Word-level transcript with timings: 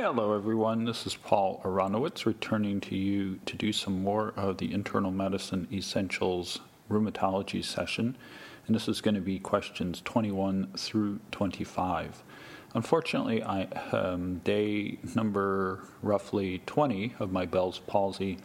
Hello, 0.00 0.32
everyone. 0.32 0.84
This 0.84 1.08
is 1.08 1.16
Paul 1.16 1.60
Aronowitz 1.64 2.24
returning 2.24 2.80
to 2.82 2.94
you 2.94 3.40
to 3.46 3.56
do 3.56 3.72
some 3.72 4.00
more 4.00 4.32
of 4.36 4.58
the 4.58 4.72
Internal 4.72 5.10
Medicine 5.10 5.66
Essentials 5.72 6.60
Rheumatology 6.88 7.64
session. 7.64 8.16
And 8.68 8.76
this 8.76 8.86
is 8.86 9.00
going 9.00 9.16
to 9.16 9.20
be 9.20 9.40
questions 9.40 10.00
21 10.02 10.68
through 10.76 11.18
25. 11.32 12.22
Unfortunately, 12.74 13.42
I 13.42 13.64
um, 13.90 14.40
day 14.44 15.00
number 15.16 15.82
roughly 16.00 16.62
20 16.66 17.16
of 17.18 17.32
my 17.32 17.44
Bell's 17.44 17.80
palsy, 17.80 18.38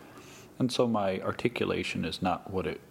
and 0.58 0.72
so 0.72 0.88
my 0.88 1.20
articulation 1.20 2.04
is 2.04 2.20
not 2.24 2.50
what 2.50 2.66
it 2.66 2.82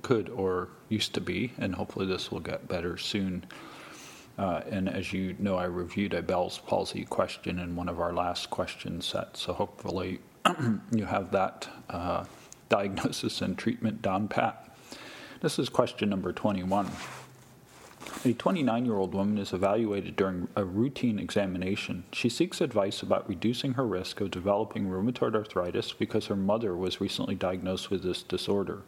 could 0.00 0.30
or 0.30 0.70
used 0.88 1.12
to 1.12 1.20
be, 1.20 1.52
and 1.58 1.74
hopefully 1.74 2.06
this 2.06 2.32
will 2.32 2.40
get 2.40 2.68
better 2.68 2.96
soon. 2.96 3.44
Uh, 4.38 4.62
and 4.70 4.88
as 4.88 5.12
you 5.12 5.34
know, 5.40 5.56
I 5.56 5.64
reviewed 5.64 6.14
a 6.14 6.22
Bell's 6.22 6.58
palsy 6.58 7.04
question 7.04 7.58
in 7.58 7.74
one 7.74 7.88
of 7.88 7.98
our 7.98 8.12
last 8.12 8.50
question 8.50 9.00
sets, 9.00 9.40
so 9.40 9.52
hopefully 9.52 10.20
you 10.92 11.06
have 11.06 11.32
that 11.32 11.68
uh, 11.90 12.24
diagnosis 12.68 13.42
and 13.42 13.58
treatment 13.58 14.00
down 14.00 14.28
pat. 14.28 14.76
This 15.40 15.58
is 15.58 15.68
question 15.68 16.08
number 16.08 16.32
21. 16.32 16.88
A 18.24 18.32
29 18.32 18.84
year 18.84 18.96
old 18.96 19.12
woman 19.12 19.38
is 19.38 19.52
evaluated 19.52 20.16
during 20.16 20.48
a 20.56 20.64
routine 20.64 21.18
examination. 21.18 22.04
She 22.12 22.28
seeks 22.28 22.60
advice 22.60 23.02
about 23.02 23.28
reducing 23.28 23.74
her 23.74 23.86
risk 23.86 24.20
of 24.20 24.30
developing 24.30 24.88
rheumatoid 24.88 25.34
arthritis 25.34 25.92
because 25.92 26.26
her 26.26 26.36
mother 26.36 26.76
was 26.76 27.00
recently 27.00 27.34
diagnosed 27.34 27.90
with 27.90 28.02
this 28.02 28.22
disorder. 28.22 28.82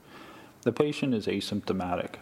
The 0.62 0.72
patient 0.72 1.14
is 1.14 1.26
asymptomatic. 1.26 2.16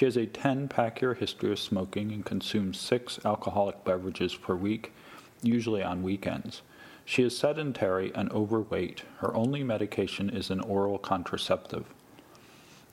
She 0.00 0.06
has 0.06 0.16
a 0.16 0.24
10 0.24 0.68
pack 0.68 1.02
year 1.02 1.12
history 1.12 1.52
of 1.52 1.58
smoking 1.58 2.10
and 2.10 2.24
consumes 2.24 2.80
six 2.80 3.18
alcoholic 3.22 3.84
beverages 3.84 4.34
per 4.34 4.54
week, 4.54 4.94
usually 5.42 5.82
on 5.82 6.02
weekends. 6.02 6.62
She 7.04 7.22
is 7.22 7.36
sedentary 7.36 8.10
and 8.14 8.32
overweight. 8.32 9.02
Her 9.18 9.34
only 9.34 9.62
medication 9.62 10.30
is 10.30 10.48
an 10.48 10.60
oral 10.60 10.96
contraceptive. 10.96 11.84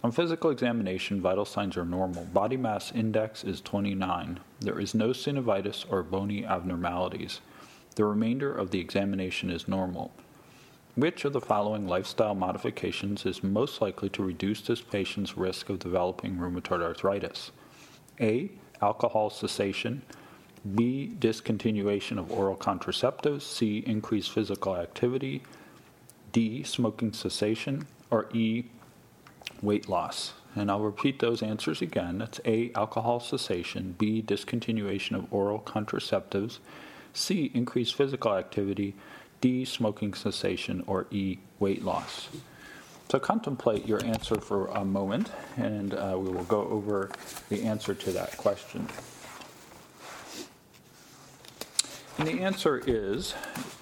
On 0.04 0.12
physical 0.12 0.50
examination, 0.50 1.22
vital 1.22 1.46
signs 1.46 1.78
are 1.78 1.86
normal. 1.86 2.26
Body 2.26 2.58
mass 2.58 2.92
index 2.92 3.42
is 3.42 3.62
29. 3.62 4.42
There 4.60 4.78
is 4.78 4.94
no 4.94 5.12
synovitis 5.12 5.86
or 5.90 6.04
bony 6.04 6.46
abnormalities. 6.46 7.40
The 7.96 8.04
remainder 8.04 8.54
of 8.54 8.72
the 8.72 8.82
examination 8.82 9.50
is 9.50 9.70
normal. 9.70 10.12
Which 10.98 11.26
of 11.26 11.34
the 11.34 11.42
following 11.42 11.88
lifestyle 11.88 12.34
modifications 12.34 13.24
is 13.28 13.44
most 13.44 13.82
likely 13.84 14.10
to 14.10 14.24
reduce 14.24 14.62
this 14.62 14.82
patient's 14.82 15.38
risk 15.38 15.70
of 15.70 15.78
developing 15.78 16.38
rheumatoid 16.38 16.82
arthritis? 16.82 17.52
A. 18.20 18.50
Alcohol 18.82 19.30
cessation. 19.30 20.02
B. 20.74 21.16
Discontinuation 21.20 22.18
of 22.18 22.32
oral 22.32 22.56
contraceptives. 22.56 23.44
C. 23.44 23.84
Increased 23.86 24.32
physical 24.32 24.76
activity. 24.76 25.44
D. 26.32 26.64
Smoking 26.64 27.14
cessation. 27.14 27.86
Or 28.10 28.28
E. 28.34 28.64
Weight 29.62 29.88
loss. 29.88 30.34
And 30.56 30.72
I'll 30.72 30.80
repeat 30.80 31.20
those 31.20 31.44
answers 31.44 31.80
again. 31.80 32.18
That's 32.18 32.42
A. 32.44 32.72
Alcohol 32.74 33.20
cessation. 33.20 33.94
B. 34.00 34.24
Discontinuation 34.24 35.16
of 35.16 35.32
oral 35.32 35.60
contraceptives. 35.60 36.58
C. 37.14 37.52
Increased 37.54 37.94
physical 37.94 38.34
activity. 38.34 38.96
D, 39.42 39.66
smoking 39.66 40.14
cessation, 40.14 40.84
or 40.88 41.08
E, 41.12 41.38
weight 41.60 41.84
loss. 41.84 42.30
So 43.10 43.20
contemplate 43.20 43.88
your 43.88 44.04
answer 44.04 44.36
for 44.36 44.68
a 44.68 44.84
moment, 44.84 45.32
and 45.56 45.94
uh, 45.94 46.16
we 46.18 46.30
will 46.30 46.44
go 46.44 46.68
over 46.68 47.10
the 47.50 47.64
answer 47.64 47.94
to 47.94 48.12
that 48.12 48.36
question. 48.38 48.88
And 52.18 52.28
the 52.28 52.42
answer 52.42 52.82
is 52.86 53.36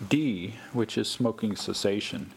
D, 0.10 0.56
which 0.74 0.98
is 0.98 1.10
smoking 1.10 1.56
cessation. 1.56 2.32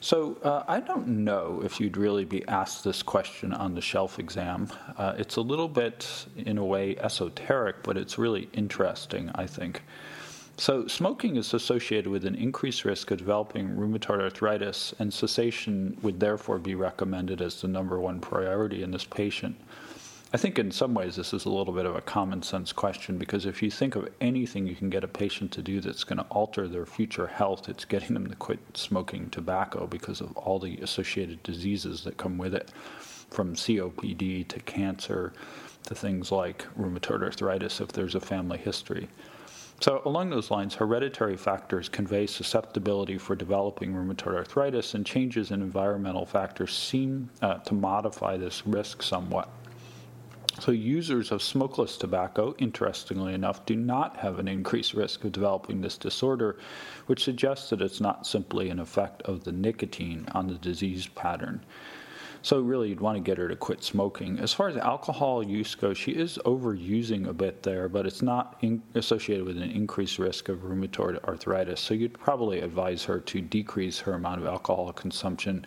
So 0.00 0.36
uh, 0.42 0.62
I 0.66 0.80
don't 0.80 1.06
know 1.06 1.60
if 1.64 1.80
you'd 1.80 1.96
really 1.96 2.24
be 2.24 2.46
asked 2.48 2.82
this 2.82 3.02
question 3.02 3.52
on 3.52 3.74
the 3.74 3.80
shelf 3.80 4.18
exam. 4.18 4.68
Uh, 4.96 5.14
it's 5.18 5.36
a 5.36 5.40
little 5.40 5.68
bit, 5.68 6.08
in 6.36 6.58
a 6.58 6.64
way, 6.64 6.96
esoteric, 6.96 7.82
but 7.82 7.96
it's 7.96 8.18
really 8.18 8.48
interesting, 8.52 9.30
I 9.34 9.46
think. 9.46 9.82
So, 10.58 10.86
smoking 10.86 11.36
is 11.36 11.54
associated 11.54 12.10
with 12.10 12.26
an 12.26 12.34
increased 12.34 12.84
risk 12.84 13.10
of 13.10 13.18
developing 13.18 13.70
rheumatoid 13.70 14.20
arthritis, 14.20 14.94
and 14.98 15.12
cessation 15.12 15.96
would 16.02 16.20
therefore 16.20 16.58
be 16.58 16.74
recommended 16.74 17.40
as 17.40 17.60
the 17.60 17.68
number 17.68 17.98
one 17.98 18.20
priority 18.20 18.82
in 18.82 18.90
this 18.90 19.04
patient. 19.04 19.56
I 20.34 20.38
think 20.38 20.58
in 20.58 20.70
some 20.70 20.94
ways 20.94 21.16
this 21.16 21.34
is 21.34 21.44
a 21.44 21.50
little 21.50 21.74
bit 21.74 21.84
of 21.84 21.94
a 21.94 22.00
common 22.00 22.42
sense 22.42 22.72
question 22.72 23.18
because 23.18 23.44
if 23.44 23.62
you 23.62 23.70
think 23.70 23.96
of 23.96 24.08
anything 24.20 24.66
you 24.66 24.74
can 24.74 24.88
get 24.88 25.04
a 25.04 25.08
patient 25.08 25.52
to 25.52 25.62
do 25.62 25.80
that's 25.80 26.04
going 26.04 26.16
to 26.16 26.26
alter 26.30 26.66
their 26.66 26.86
future 26.86 27.26
health, 27.26 27.68
it's 27.68 27.84
getting 27.84 28.14
them 28.14 28.26
to 28.28 28.36
quit 28.36 28.60
smoking 28.72 29.28
tobacco 29.28 29.86
because 29.86 30.22
of 30.22 30.34
all 30.36 30.58
the 30.58 30.78
associated 30.78 31.42
diseases 31.42 32.02
that 32.04 32.16
come 32.16 32.38
with 32.38 32.54
it, 32.54 32.70
from 33.30 33.54
COPD 33.54 34.48
to 34.48 34.60
cancer 34.60 35.32
to 35.84 35.94
things 35.94 36.32
like 36.32 36.66
rheumatoid 36.78 37.22
arthritis 37.22 37.80
if 37.80 37.88
there's 37.88 38.14
a 38.14 38.20
family 38.20 38.58
history. 38.58 39.08
So, 39.82 40.00
along 40.04 40.30
those 40.30 40.52
lines, 40.52 40.76
hereditary 40.76 41.36
factors 41.36 41.88
convey 41.88 42.28
susceptibility 42.28 43.18
for 43.18 43.34
developing 43.34 43.92
rheumatoid 43.92 44.36
arthritis, 44.36 44.94
and 44.94 45.04
changes 45.04 45.50
in 45.50 45.60
environmental 45.60 46.24
factors 46.24 46.72
seem 46.72 47.28
uh, 47.42 47.54
to 47.54 47.74
modify 47.74 48.36
this 48.36 48.64
risk 48.64 49.02
somewhat. 49.02 49.48
So, 50.60 50.70
users 50.70 51.32
of 51.32 51.42
smokeless 51.42 51.96
tobacco, 51.96 52.54
interestingly 52.58 53.34
enough, 53.34 53.66
do 53.66 53.74
not 53.74 54.16
have 54.18 54.38
an 54.38 54.46
increased 54.46 54.94
risk 54.94 55.24
of 55.24 55.32
developing 55.32 55.80
this 55.80 55.98
disorder, 55.98 56.58
which 57.06 57.24
suggests 57.24 57.70
that 57.70 57.82
it's 57.82 58.00
not 58.00 58.24
simply 58.24 58.70
an 58.70 58.78
effect 58.78 59.22
of 59.22 59.42
the 59.42 59.50
nicotine 59.50 60.28
on 60.30 60.46
the 60.46 60.54
disease 60.54 61.08
pattern. 61.08 61.60
So 62.44 62.60
really, 62.60 62.88
you'd 62.88 63.00
want 63.00 63.16
to 63.16 63.22
get 63.22 63.38
her 63.38 63.46
to 63.46 63.54
quit 63.54 63.84
smoking. 63.84 64.40
As 64.40 64.52
far 64.52 64.68
as 64.68 64.76
alcohol 64.76 65.44
use 65.44 65.76
goes, 65.76 65.96
she 65.96 66.10
is 66.10 66.40
overusing 66.44 67.28
a 67.28 67.32
bit 67.32 67.62
there, 67.62 67.88
but 67.88 68.04
it's 68.04 68.20
not 68.20 68.56
in- 68.62 68.82
associated 68.96 69.46
with 69.46 69.56
an 69.58 69.70
increased 69.70 70.18
risk 70.18 70.48
of 70.48 70.58
rheumatoid 70.58 71.22
arthritis. 71.22 71.80
So 71.80 71.94
you'd 71.94 72.18
probably 72.18 72.60
advise 72.60 73.04
her 73.04 73.20
to 73.20 73.40
decrease 73.40 74.00
her 74.00 74.14
amount 74.14 74.40
of 74.40 74.46
alcohol 74.48 74.92
consumption 74.92 75.64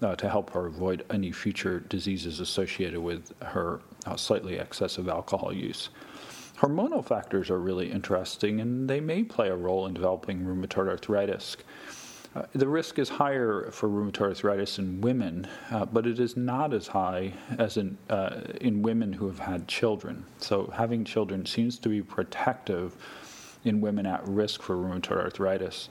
uh, 0.00 0.16
to 0.16 0.30
help 0.30 0.50
her 0.50 0.66
avoid 0.66 1.04
any 1.10 1.32
future 1.32 1.80
diseases 1.80 2.40
associated 2.40 3.00
with 3.00 3.34
her 3.42 3.80
uh, 4.06 4.16
slightly 4.16 4.56
excessive 4.56 5.10
alcohol 5.10 5.52
use. 5.52 5.90
Hormonal 6.58 7.04
factors 7.04 7.50
are 7.50 7.58
really 7.58 7.92
interesting, 7.92 8.60
and 8.62 8.88
they 8.88 9.00
may 9.00 9.22
play 9.22 9.50
a 9.50 9.56
role 9.56 9.84
in 9.86 9.92
developing 9.92 10.40
rheumatoid 10.40 10.88
arthritis. 10.88 11.58
Uh, 12.36 12.44
the 12.52 12.68
risk 12.68 12.98
is 12.98 13.08
higher 13.08 13.70
for 13.70 13.88
rheumatoid 13.88 14.28
arthritis 14.28 14.78
in 14.78 15.00
women, 15.00 15.48
uh, 15.70 15.86
but 15.86 16.06
it 16.06 16.20
is 16.20 16.36
not 16.36 16.74
as 16.74 16.86
high 16.86 17.32
as 17.56 17.78
in, 17.78 17.96
uh, 18.10 18.40
in 18.60 18.82
women 18.82 19.10
who 19.10 19.26
have 19.26 19.38
had 19.38 19.66
children. 19.66 20.22
So, 20.36 20.66
having 20.74 21.02
children 21.02 21.46
seems 21.46 21.78
to 21.78 21.88
be 21.88 22.02
protective 22.02 22.94
in 23.64 23.80
women 23.80 24.04
at 24.04 24.22
risk 24.28 24.60
for 24.60 24.76
rheumatoid 24.76 25.16
arthritis. 25.16 25.88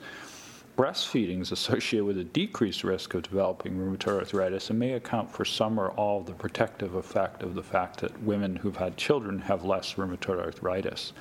Breastfeeding 0.78 1.40
is 1.42 1.50
associated 1.50 2.04
with 2.04 2.18
a 2.18 2.24
decreased 2.24 2.84
risk 2.84 3.14
of 3.14 3.24
developing 3.24 3.76
rheumatoid 3.76 4.20
arthritis 4.20 4.70
and 4.70 4.78
may 4.78 4.92
account 4.92 5.28
for 5.28 5.44
some 5.44 5.80
or 5.80 5.90
all 5.92 6.20
of 6.20 6.26
the 6.26 6.32
protective 6.32 6.94
effect 6.94 7.42
of 7.42 7.56
the 7.56 7.62
fact 7.62 7.98
that 8.02 8.22
women 8.22 8.54
who've 8.54 8.76
had 8.76 8.96
children 8.96 9.40
have 9.40 9.64
less 9.64 9.94
rheumatoid 9.94 10.38
arthritis. 10.38 11.12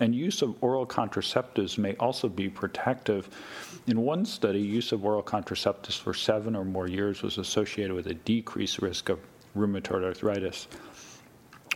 And 0.00 0.14
use 0.14 0.40
of 0.40 0.56
oral 0.62 0.86
contraceptives 0.86 1.76
may 1.76 1.94
also 1.96 2.28
be 2.28 2.48
protective. 2.48 3.28
In 3.86 4.00
one 4.00 4.24
study, 4.24 4.60
use 4.60 4.92
of 4.92 5.04
oral 5.04 5.22
contraceptives 5.22 5.98
for 5.98 6.14
seven 6.14 6.56
or 6.56 6.64
more 6.64 6.88
years 6.88 7.22
was 7.22 7.36
associated 7.36 7.94
with 7.94 8.06
a 8.06 8.14
decreased 8.14 8.80
risk 8.80 9.10
of 9.10 9.20
rheumatoid 9.54 10.02
arthritis. 10.02 10.68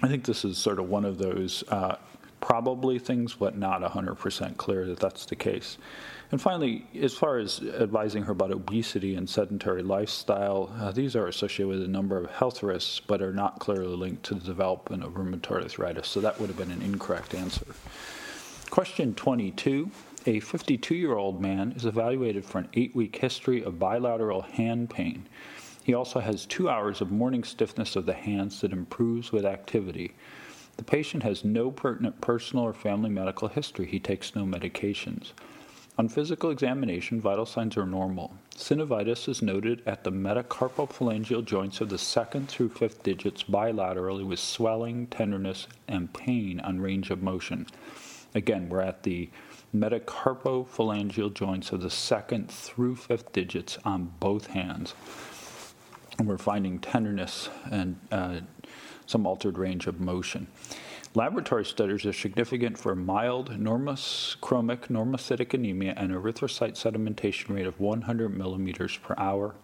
I 0.03 0.09
think 0.09 0.25
this 0.25 0.45
is 0.45 0.59
sort 0.59 0.79
of 0.79 0.89
one 0.89 1.05
of 1.05 1.19
those 1.19 1.63
uh, 1.69 1.97
probably 2.41 2.99
things, 2.99 3.35
but 3.35 3.57
not 3.57 3.81
100% 3.83 4.57
clear 4.57 4.87
that 4.87 5.01
that's 5.01 5.27
the 5.27 5.37
case. 5.37 5.79
And 6.31 6.41
finally, 6.41 6.87
as 7.01 7.15
far 7.15 7.39
as 7.39 7.63
advising 7.63 8.25
her 8.25 8.33
about 8.33 8.51
obesity 8.51 9.15
and 9.15 9.29
sedentary 9.29 9.83
lifestyle, 9.83 10.71
uh, 10.79 10.91
these 10.91 11.17
are 11.17 11.27
associated 11.27 11.69
with 11.69 11.83
a 11.83 11.89
number 11.89 12.19
of 12.19 12.31
health 12.31 12.63
risks, 12.63 13.01
but 13.01 13.23
are 13.23 13.33
not 13.33 13.61
clearly 13.61 13.97
linked 13.97 14.25
to 14.25 14.35
the 14.35 14.45
development 14.45 15.05
of 15.05 15.13
rheumatoid 15.13 15.63
arthritis. 15.63 16.09
So 16.09 16.21
that 16.21 16.39
would 16.41 16.49
have 16.49 16.59
been 16.59 16.71
an 16.71 16.83
incorrect 16.83 17.35
answer. 17.35 17.67
Question 18.75 19.15
22. 19.15 19.89
A 20.27 20.41
52 20.41 20.97
year 20.97 21.15
old 21.15 21.41
man 21.41 21.71
is 21.77 21.85
evaluated 21.85 22.45
for 22.45 22.59
an 22.59 22.69
eight 22.75 22.93
week 22.93 23.15
history 23.15 23.63
of 23.63 23.79
bilateral 23.79 24.43
hand 24.43 24.91
pain. 24.91 25.29
He 25.85 25.95
also 25.95 26.19
has 26.19 26.45
two 26.45 26.69
hours 26.69 27.01
of 27.01 27.13
morning 27.13 27.45
stiffness 27.45 27.95
of 27.95 28.05
the 28.05 28.15
hands 28.15 28.61
that 28.63 28.73
improves 28.73 29.31
with 29.31 29.45
activity. 29.45 30.17
The 30.77 30.83
patient 30.83 31.23
has 31.23 31.45
no 31.45 31.71
pertinent 31.71 32.21
personal 32.21 32.65
or 32.65 32.73
family 32.73 33.11
medical 33.11 33.47
history. 33.47 33.87
He 33.87 34.01
takes 34.01 34.35
no 34.35 34.43
medications. 34.43 35.31
On 35.97 36.09
physical 36.09 36.51
examination, 36.51 37.21
vital 37.21 37.47
signs 37.47 37.77
are 37.77 37.87
normal. 37.87 38.35
Synovitis 38.57 39.29
is 39.29 39.41
noted 39.41 39.83
at 39.87 40.03
the 40.03 40.11
metacarpophalangeal 40.11 41.45
joints 41.45 41.81
of 41.81 41.91
the 41.91 41.99
second 41.99 42.49
through 42.49 42.71
fifth 42.71 43.05
digits 43.05 43.45
bilaterally 43.45 44.27
with 44.27 44.41
swelling, 44.41 45.07
tenderness, 45.07 45.69
and 45.87 46.13
pain 46.13 46.59
on 46.59 46.81
range 46.81 47.11
of 47.11 47.23
motion. 47.23 47.69
Again, 48.35 48.69
we're 48.69 48.81
at 48.81 49.05
the 49.05 49.31
metacarpophalangeal 49.75 51.35
joints 51.35 51.71
of 51.71 51.81
the 51.81 51.91
second 51.91 52.51
through 52.51 52.97
fifth 52.97 53.33
digits 53.33 53.79
on 53.85 54.13
both 54.19 54.49
hands. 54.49 54.95
And 56.19 56.29
we're 56.29 56.39
finding 56.39 56.79
tenderness 56.81 57.49
and 57.71 57.99
uh, 58.11 58.41
some 59.07 59.27
altered 59.27 59.59
range 59.59 59.87
of 59.87 60.01
motion. 60.01 60.49
Laboratory 61.17 61.65
studies 61.65 62.05
are 62.07 62.13
significant 62.13 62.77
for 62.77 62.97
mild 62.97 63.51
normochromic 63.51 64.89
normocytic 64.89 65.55
anemia 65.55 65.95
and 65.97 66.11
erythrocyte 66.11 66.75
sedimentation 66.75 67.55
rate 67.55 67.67
of 67.67 67.79
100 67.79 68.37
millimeters 68.37 68.97
per 68.97 69.15
hour. 69.17 69.55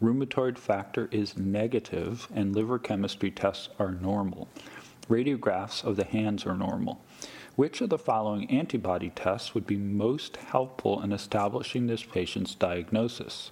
Rheumatoid 0.00 0.56
factor 0.56 1.08
is 1.10 1.36
negative, 1.36 2.28
and 2.32 2.54
liver 2.54 2.78
chemistry 2.78 3.32
tests 3.32 3.70
are 3.80 3.90
normal. 3.90 4.48
Radiographs 5.08 5.82
of 5.82 5.96
the 5.96 6.04
hands 6.04 6.46
are 6.46 6.56
normal. 6.56 7.04
Which 7.56 7.80
of 7.80 7.90
the 7.90 7.98
following 7.98 8.50
antibody 8.50 9.10
tests 9.10 9.54
would 9.54 9.66
be 9.66 9.76
most 9.76 10.36
helpful 10.36 11.02
in 11.02 11.12
establishing 11.12 11.86
this 11.86 12.02
patient's 12.02 12.54
diagnosis? 12.54 13.50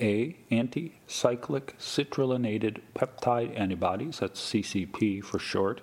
A. 0.00 0.36
Anticyclic 0.50 1.74
citrullinated 1.78 2.80
peptide 2.94 3.58
antibodies, 3.58 4.18
that's 4.20 4.40
CCP 4.40 5.22
for 5.22 5.38
short. 5.38 5.82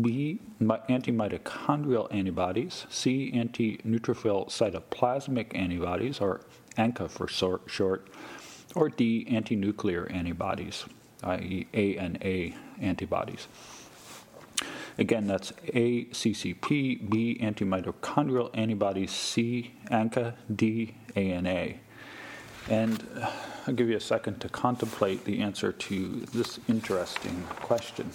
B. 0.00 0.40
Antimitochondrial 0.60 2.08
antibodies. 2.12 2.86
C. 2.88 3.32
Anti-neutrophil 3.32 4.48
cytoplasmic 4.48 5.54
antibodies, 5.54 6.20
or 6.20 6.42
ANCA 6.76 7.10
for 7.10 7.28
short. 7.28 8.08
Or 8.74 8.88
D. 8.88 9.26
Anti-nuclear 9.28 10.06
antibodies, 10.10 10.84
i.e., 11.24 11.66
ANA 11.74 12.56
antibodies. 12.80 13.48
Again, 15.00 15.26
that's 15.26 15.54
A, 15.68 16.04
CCP, 16.04 17.08
B, 17.08 17.38
antimitochondrial 17.40 18.50
antibodies, 18.52 19.10
C, 19.10 19.72
ANCA, 19.90 20.34
D, 20.54 20.94
ANA. 21.16 21.72
And 22.68 23.06
uh, 23.18 23.30
I'll 23.66 23.72
give 23.72 23.88
you 23.88 23.96
a 23.96 24.00
second 24.00 24.40
to 24.42 24.50
contemplate 24.50 25.24
the 25.24 25.40
answer 25.40 25.72
to 25.72 26.26
this 26.34 26.60
interesting 26.68 27.42
question. 27.60 28.10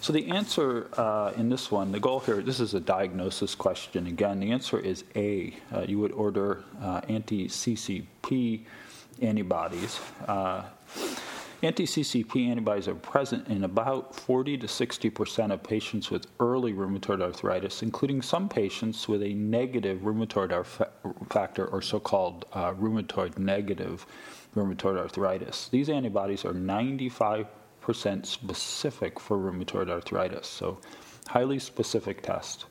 So, 0.00 0.12
the 0.12 0.30
answer 0.30 0.88
uh, 0.96 1.32
in 1.36 1.48
this 1.48 1.68
one, 1.68 1.90
the 1.90 1.98
goal 1.98 2.20
here, 2.20 2.40
this 2.40 2.60
is 2.60 2.74
a 2.74 2.80
diagnosis 2.80 3.56
question. 3.56 4.06
Again, 4.06 4.38
the 4.38 4.52
answer 4.52 4.78
is 4.78 5.02
A. 5.16 5.52
Uh, 5.72 5.80
you 5.88 5.98
would 5.98 6.12
order 6.12 6.62
uh, 6.80 7.00
anti 7.08 7.48
CCP 7.48 8.60
antibodies. 9.20 9.98
Anti-CCP 11.64 12.50
antibodies 12.50 12.88
are 12.88 12.94
present 12.94 13.48
in 13.48 13.64
about 13.64 14.14
40 14.14 14.58
to 14.58 14.68
60 14.68 15.08
percent 15.08 15.50
of 15.50 15.62
patients 15.62 16.10
with 16.10 16.26
early 16.38 16.74
rheumatoid 16.74 17.22
arthritis, 17.22 17.82
including 17.82 18.20
some 18.20 18.50
patients 18.50 19.08
with 19.08 19.22
a 19.22 19.32
negative 19.32 20.00
rheumatoid 20.00 20.52
factor 21.30 21.64
or 21.64 21.80
so-called 21.80 22.44
uh, 22.52 22.74
rheumatoid 22.74 23.38
negative 23.38 24.04
rheumatoid 24.54 24.98
arthritis. 24.98 25.68
These 25.70 25.88
antibodies 25.88 26.44
are 26.44 26.52
95 26.52 27.46
percent 27.80 28.26
specific 28.26 29.18
for 29.18 29.38
rheumatoid 29.38 29.88
arthritis, 29.88 30.46
so 30.46 30.78
highly 31.28 31.58
specific 31.58 32.20
test. 32.20 32.66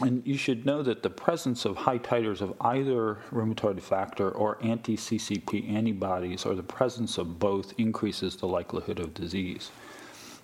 And 0.00 0.26
you 0.26 0.36
should 0.36 0.66
know 0.66 0.82
that 0.82 1.04
the 1.04 1.10
presence 1.10 1.64
of 1.64 1.76
high 1.76 1.98
titers 1.98 2.40
of 2.40 2.54
either 2.60 3.18
rheumatoid 3.30 3.80
factor 3.80 4.28
or 4.28 4.58
anti 4.60 4.96
CCP 4.96 5.72
antibodies, 5.72 6.44
or 6.44 6.56
the 6.56 6.64
presence 6.64 7.16
of 7.16 7.38
both, 7.38 7.72
increases 7.78 8.36
the 8.36 8.48
likelihood 8.48 8.98
of 8.98 9.14
disease. 9.14 9.70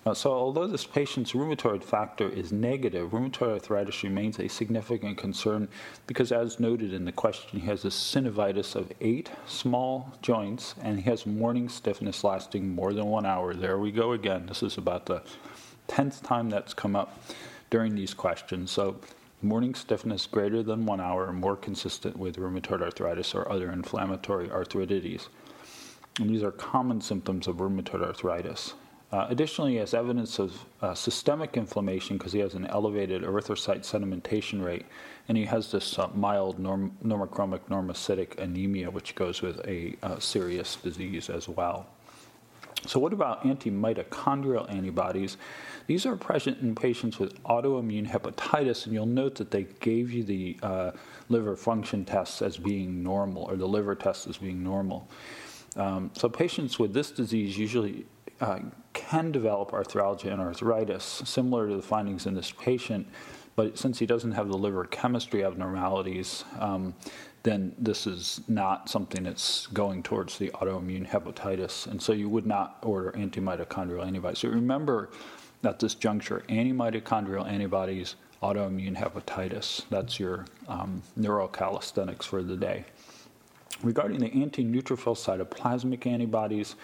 Uh, 0.03 0.13
so, 0.15 0.31
although 0.31 0.65
this 0.65 0.85
patient's 0.85 1.33
rheumatoid 1.33 1.83
factor 1.83 2.27
is 2.29 2.51
negative, 2.51 3.11
rheumatoid 3.11 3.51
arthritis 3.51 4.03
remains 4.03 4.39
a 4.39 4.47
significant 4.47 5.17
concern 5.17 5.67
because, 6.07 6.31
as 6.31 6.59
noted 6.59 6.91
in 6.91 7.05
the 7.05 7.11
question, 7.11 7.59
he 7.59 7.67
has 7.67 7.85
a 7.85 7.89
synovitis 7.89 8.75
of 8.75 8.91
eight 9.01 9.29
small 9.45 10.11
joints 10.23 10.73
and 10.81 10.97
he 10.97 11.03
has 11.03 11.27
morning 11.27 11.69
stiffness 11.69 12.23
lasting 12.23 12.73
more 12.73 12.93
than 12.93 13.05
one 13.05 13.27
hour. 13.27 13.53
There 13.53 13.77
we 13.77 13.91
go 13.91 14.13
again. 14.13 14.47
This 14.47 14.63
is 14.63 14.77
about 14.77 15.05
the 15.05 15.21
10th 15.87 16.23
time 16.23 16.49
that's 16.49 16.73
come 16.73 16.95
up 16.95 17.21
during 17.69 17.93
these 17.93 18.15
questions. 18.15 18.71
So, 18.71 18.95
Morning 19.43 19.73
stiffness 19.73 20.27
greater 20.27 20.61
than 20.61 20.85
one 20.85 21.01
hour, 21.01 21.33
more 21.33 21.55
consistent 21.55 22.15
with 22.15 22.37
rheumatoid 22.37 22.83
arthritis 22.83 23.33
or 23.33 23.51
other 23.51 23.71
inflammatory 23.71 24.47
arthritides. 24.47 25.29
And 26.19 26.29
these 26.29 26.43
are 26.43 26.51
common 26.51 27.01
symptoms 27.01 27.47
of 27.47 27.55
rheumatoid 27.55 28.03
arthritis. 28.03 28.75
Uh, 29.11 29.25
additionally, 29.29 29.71
he 29.71 29.77
has 29.77 29.95
evidence 29.95 30.37
of 30.37 30.65
uh, 30.83 30.93
systemic 30.93 31.57
inflammation 31.57 32.19
because 32.19 32.33
he 32.33 32.39
has 32.39 32.53
an 32.53 32.67
elevated 32.67 33.23
erythrocyte 33.23 33.83
sedimentation 33.83 34.63
rate, 34.63 34.85
and 35.27 35.35
he 35.39 35.45
has 35.45 35.71
this 35.71 35.97
uh, 35.97 36.07
mild 36.13 36.59
norm- 36.59 36.95
normochromic 37.03 37.61
normocytic 37.67 38.37
anemia, 38.37 38.91
which 38.91 39.15
goes 39.15 39.41
with 39.41 39.59
a 39.67 39.97
uh, 40.03 40.19
serious 40.19 40.75
disease 40.75 41.31
as 41.31 41.49
well. 41.49 41.87
So, 42.87 42.99
what 42.99 43.13
about 43.13 43.45
anti-mitochondrial 43.45 44.73
antibodies? 44.73 45.37
These 45.87 46.05
are 46.05 46.15
present 46.15 46.59
in 46.61 46.73
patients 46.73 47.19
with 47.19 47.41
autoimmune 47.43 48.07
hepatitis, 48.07 48.85
and 48.85 48.93
you'll 48.93 49.05
note 49.05 49.35
that 49.35 49.51
they 49.51 49.67
gave 49.79 50.11
you 50.11 50.23
the 50.23 50.57
uh, 50.63 50.91
liver 51.29 51.55
function 51.55 52.05
tests 52.05 52.41
as 52.41 52.57
being 52.57 53.03
normal, 53.03 53.43
or 53.43 53.55
the 53.55 53.67
liver 53.67 53.93
test 53.93 54.27
as 54.27 54.37
being 54.37 54.63
normal. 54.63 55.07
Um, 55.75 56.09
so, 56.13 56.27
patients 56.27 56.79
with 56.79 56.93
this 56.93 57.11
disease 57.11 57.57
usually 57.57 58.05
uh, 58.39 58.59
can 58.93 59.31
develop 59.31 59.71
arthralgia 59.71 60.31
and 60.31 60.41
arthritis, 60.41 61.21
similar 61.25 61.69
to 61.69 61.75
the 61.75 61.81
findings 61.81 62.25
in 62.25 62.33
this 62.33 62.51
patient. 62.51 63.07
But 63.55 63.77
since 63.77 63.99
he 63.99 64.05
doesn't 64.05 64.31
have 64.31 64.47
the 64.47 64.57
liver 64.57 64.85
chemistry 64.85 65.43
abnormalities, 65.43 66.45
um, 66.57 66.95
then 67.43 67.73
this 67.77 68.05
is 68.05 68.41
not 68.47 68.89
something 68.89 69.23
that's 69.23 69.67
going 69.67 70.03
towards 70.03 70.37
the 70.37 70.49
autoimmune 70.49 71.07
hepatitis. 71.07 71.87
And 71.87 72.01
so 72.01 72.13
you 72.13 72.29
would 72.29 72.45
not 72.45 72.77
order 72.83 73.11
antimitochondrial 73.13 74.05
antibodies. 74.05 74.39
So 74.39 74.49
remember 74.49 75.09
at 75.63 75.79
this 75.79 75.95
juncture, 75.95 76.43
antimitochondrial 76.49 77.47
antibodies, 77.47 78.15
autoimmune 78.43 78.95
hepatitis. 78.95 79.83
That's 79.89 80.19
your 80.19 80.45
um, 80.67 81.01
neurocalisthenics 81.19 82.23
for 82.23 82.43
the 82.43 82.57
day. 82.57 82.85
Regarding 83.83 84.19
the 84.19 84.41
anti 84.41 84.63
neutrophil 84.63 85.15
cytoplasmic 85.15 86.05
antibodies, 86.05 86.75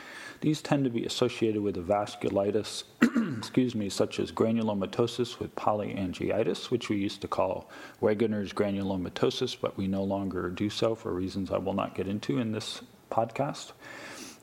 these 0.42 0.62
tend 0.62 0.84
to 0.84 0.90
be 0.90 1.06
associated 1.06 1.62
with 1.62 1.78
a 1.78 1.82
vasculitis, 1.82 2.84
excuse 3.38 3.76
me, 3.76 3.90
such 3.90 4.20
as 4.20 4.32
granulomatosis 4.32 5.40
with 5.40 5.56
polyangiitis, 5.56 6.72
which 6.72 6.90
we 6.90 6.98
used 6.98 7.22
to 7.22 7.28
call 7.28 7.70
Wegener's 8.02 8.52
granulomatosis, 8.52 9.58
but 9.60 9.78
we 9.78 9.88
no 9.88 10.04
longer 10.04 10.50
do 10.50 10.70
so 10.70 10.96
for 10.96 11.14
reasons 11.14 11.52
I 11.52 11.58
will 11.58 11.74
not 11.74 11.94
get 11.94 12.08
into 12.08 12.40
in 12.40 12.52
this 12.52 12.82
podcast. 13.12 13.74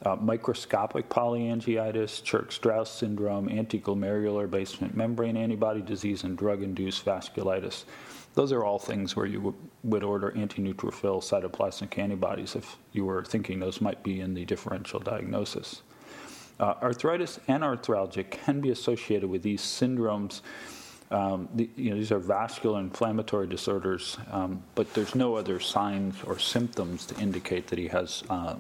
Uh, 0.04 0.16
microscopic 0.16 1.08
polyangiitis, 1.08 2.22
Churg-Strauss 2.22 2.90
syndrome, 2.90 3.48
antiglomerular 3.48 4.50
basement 4.50 4.96
membrane 4.96 5.36
antibody 5.36 5.80
disease, 5.80 6.24
and 6.24 6.36
drug-induced 6.36 7.04
vasculitis. 7.04 7.84
Those 8.34 8.50
are 8.52 8.64
all 8.64 8.78
things 8.78 9.14
where 9.14 9.26
you 9.26 9.54
would 9.84 10.02
order 10.02 10.36
anti-neutrophil 10.36 11.22
cytoplasmic 11.22 11.98
antibodies 11.98 12.56
if 12.56 12.76
you 12.92 13.04
were 13.04 13.24
thinking 13.24 13.60
those 13.60 13.80
might 13.80 14.02
be 14.02 14.20
in 14.20 14.34
the 14.34 14.44
differential 14.44 14.98
diagnosis. 14.98 15.82
Uh, 16.58 16.74
arthritis 16.82 17.38
and 17.48 17.62
arthralgia 17.62 18.28
can 18.28 18.60
be 18.60 18.70
associated 18.70 19.28
with 19.28 19.42
these 19.42 19.60
syndromes. 19.60 20.40
Um, 21.10 21.48
the, 21.54 21.68
you 21.76 21.90
know, 21.90 21.96
these 21.96 22.10
are 22.10 22.18
vascular 22.18 22.80
inflammatory 22.80 23.46
disorders, 23.46 24.18
um, 24.30 24.62
but 24.74 24.92
there's 24.94 25.14
no 25.14 25.36
other 25.36 25.60
signs 25.60 26.16
or 26.24 26.38
symptoms 26.38 27.06
to 27.06 27.20
indicate 27.20 27.68
that 27.68 27.78
he 27.78 27.88
has 27.88 28.24
uh, 28.30 28.56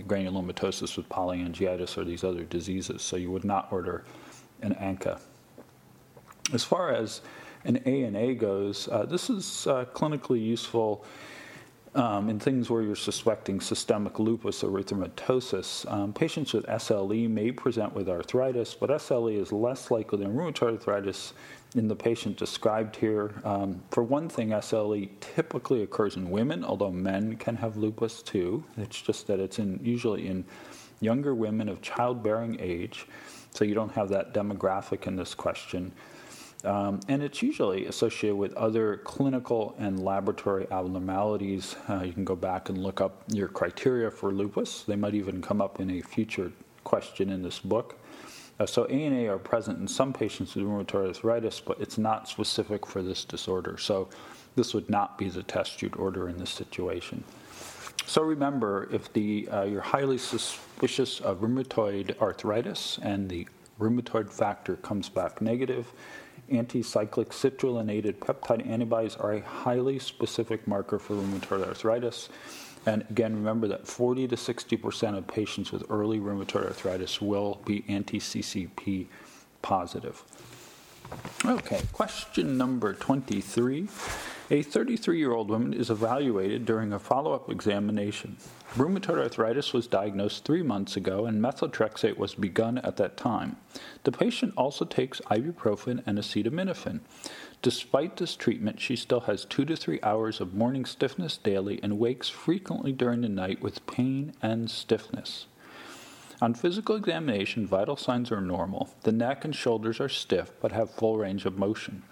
granulomatosis 0.00 0.96
with 0.96 1.08
polyangiitis 1.08 1.98
or 1.98 2.04
these 2.04 2.24
other 2.24 2.44
diseases. 2.44 3.02
So 3.02 3.16
you 3.16 3.30
would 3.30 3.44
not 3.44 3.68
order 3.72 4.04
an 4.62 4.74
ANCA. 4.74 5.20
As 6.52 6.64
far 6.64 6.94
as 6.94 7.20
an 7.64 7.76
ANA 7.78 8.34
goes, 8.34 8.88
uh, 8.88 9.04
this 9.04 9.30
is 9.30 9.66
uh, 9.66 9.84
clinically 9.94 10.44
useful 10.44 11.04
um, 11.94 12.28
in 12.28 12.38
things 12.38 12.70
where 12.70 12.82
you're 12.82 12.94
suspecting 12.94 13.60
systemic 13.60 14.18
lupus 14.18 14.62
erythematosus. 14.62 15.90
Um, 15.90 16.12
patients 16.12 16.52
with 16.52 16.66
SLE 16.66 17.28
may 17.28 17.50
present 17.50 17.94
with 17.94 18.08
arthritis, 18.08 18.74
but 18.74 18.90
SLE 18.90 19.36
is 19.40 19.52
less 19.52 19.90
likely 19.90 20.18
than 20.18 20.34
rheumatoid 20.34 20.72
arthritis 20.72 21.32
in 21.74 21.88
the 21.88 21.96
patient 21.96 22.36
described 22.36 22.96
here. 22.96 23.34
Um, 23.44 23.82
for 23.90 24.02
one 24.02 24.28
thing, 24.28 24.50
SLE 24.50 25.08
typically 25.20 25.82
occurs 25.82 26.16
in 26.16 26.30
women, 26.30 26.64
although 26.64 26.90
men 26.90 27.36
can 27.36 27.56
have 27.56 27.76
lupus 27.76 28.22
too. 28.22 28.64
It's 28.76 29.00
just 29.00 29.26
that 29.26 29.40
it's 29.40 29.58
in 29.58 29.80
usually 29.82 30.28
in 30.28 30.44
younger 31.00 31.34
women 31.34 31.68
of 31.68 31.82
childbearing 31.82 32.58
age, 32.60 33.06
so 33.50 33.64
you 33.64 33.74
don't 33.74 33.92
have 33.92 34.08
that 34.10 34.34
demographic 34.34 35.06
in 35.06 35.16
this 35.16 35.34
question. 35.34 35.92
Um, 36.64 37.00
and 37.06 37.22
it's 37.22 37.40
usually 37.40 37.86
associated 37.86 38.36
with 38.36 38.52
other 38.54 38.96
clinical 38.98 39.76
and 39.78 40.02
laboratory 40.02 40.66
abnormalities. 40.70 41.76
Uh, 41.88 42.02
you 42.02 42.12
can 42.12 42.24
go 42.24 42.34
back 42.34 42.68
and 42.68 42.78
look 42.78 43.00
up 43.00 43.22
your 43.28 43.48
criteria 43.48 44.10
for 44.10 44.32
lupus. 44.32 44.82
They 44.82 44.96
might 44.96 45.14
even 45.14 45.40
come 45.40 45.60
up 45.60 45.78
in 45.78 45.90
a 45.90 46.00
future 46.00 46.50
question 46.82 47.30
in 47.30 47.42
this 47.42 47.60
book. 47.60 47.96
Uh, 48.58 48.66
so 48.66 48.86
ANA 48.86 49.32
are 49.32 49.38
present 49.38 49.78
in 49.78 49.86
some 49.86 50.12
patients 50.12 50.56
with 50.56 50.64
rheumatoid 50.64 51.08
arthritis, 51.08 51.60
but 51.60 51.80
it's 51.80 51.96
not 51.96 52.28
specific 52.28 52.84
for 52.86 53.02
this 53.02 53.24
disorder. 53.24 53.78
So 53.78 54.08
this 54.56 54.74
would 54.74 54.90
not 54.90 55.16
be 55.16 55.28
the 55.28 55.44
test 55.44 55.80
you'd 55.80 55.96
order 55.96 56.28
in 56.28 56.38
this 56.38 56.50
situation. 56.50 57.22
So 58.06 58.22
remember, 58.22 58.88
if 58.90 59.12
the, 59.12 59.48
uh, 59.48 59.62
you're 59.64 59.80
highly 59.80 60.18
suspicious 60.18 61.20
of 61.20 61.38
rheumatoid 61.38 62.18
arthritis 62.20 62.98
and 63.02 63.28
the 63.28 63.46
rheumatoid 63.78 64.32
factor 64.32 64.76
comes 64.76 65.08
back 65.08 65.40
negative, 65.40 65.92
anticyclic 66.50 67.28
citrullinated 67.28 68.14
peptide 68.16 68.66
antibodies 68.66 69.16
are 69.16 69.32
a 69.32 69.40
highly 69.40 69.98
specific 69.98 70.66
marker 70.66 70.98
for 70.98 71.14
rheumatoid 71.14 71.66
arthritis. 71.66 72.28
And 72.86 73.04
again, 73.10 73.34
remember 73.34 73.68
that 73.68 73.86
40 73.86 74.28
to 74.28 74.36
60% 74.36 75.18
of 75.18 75.26
patients 75.26 75.72
with 75.72 75.84
early 75.90 76.18
rheumatoid 76.18 76.66
arthritis 76.66 77.20
will 77.20 77.60
be 77.64 77.84
anti 77.88 78.18
CCP 78.18 79.06
positive. 79.62 80.24
Okay, 81.44 81.80
question 81.92 82.58
number 82.58 82.92
23. 82.92 83.88
A 84.50 84.62
33 84.62 85.18
year 85.18 85.32
old 85.32 85.50
woman 85.50 85.74
is 85.74 85.90
evaluated 85.90 86.64
during 86.64 86.92
a 86.92 86.98
follow 86.98 87.32
up 87.32 87.50
examination. 87.50 88.38
Rheumatoid 88.76 89.18
arthritis 89.18 89.72
was 89.72 89.86
diagnosed 89.86 90.44
three 90.44 90.62
months 90.62 90.96
ago 90.96 91.26
and 91.26 91.42
methotrexate 91.42 92.16
was 92.16 92.34
begun 92.34 92.78
at 92.78 92.96
that 92.96 93.16
time. 93.16 93.56
The 94.04 94.12
patient 94.12 94.54
also 94.56 94.84
takes 94.84 95.20
ibuprofen 95.30 96.02
and 96.06 96.18
acetaminophen. 96.18 97.00
Despite 97.60 98.16
this 98.16 98.36
treatment, 98.36 98.80
she 98.80 98.96
still 98.96 99.20
has 99.20 99.44
two 99.44 99.64
to 99.66 99.76
three 99.76 100.00
hours 100.02 100.40
of 100.40 100.54
morning 100.54 100.86
stiffness 100.86 101.36
daily 101.36 101.78
and 101.82 101.98
wakes 101.98 102.28
frequently 102.28 102.92
during 102.92 103.20
the 103.20 103.28
night 103.28 103.60
with 103.60 103.86
pain 103.86 104.32
and 104.40 104.70
stiffness. 104.70 105.46
On 106.40 106.54
physical 106.54 106.94
examination, 106.94 107.66
vital 107.66 107.96
signs 107.96 108.30
are 108.30 108.40
normal. 108.40 108.90
The 109.02 109.10
neck 109.10 109.44
and 109.44 109.54
shoulders 109.54 109.98
are 109.98 110.08
stiff 110.08 110.52
but 110.60 110.70
have 110.70 110.88
full 110.90 111.18
range 111.18 111.44
of 111.46 111.58
motion. 111.58 112.04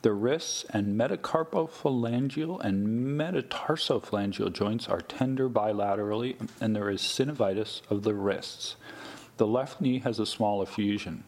The 0.00 0.12
wrists 0.12 0.64
and 0.70 0.98
metacarpophalangeal 0.98 2.60
and 2.64 3.18
metatarsophalangeal 3.18 4.54
joints 4.54 4.88
are 4.88 5.02
tender 5.02 5.50
bilaterally, 5.50 6.36
and 6.62 6.74
there 6.74 6.88
is 6.88 7.02
synovitis 7.02 7.82
of 7.90 8.04
the 8.04 8.14
wrists. 8.14 8.76
The 9.36 9.46
left 9.46 9.82
knee 9.82 9.98
has 9.98 10.18
a 10.18 10.24
small 10.24 10.62
effusion. 10.62 11.24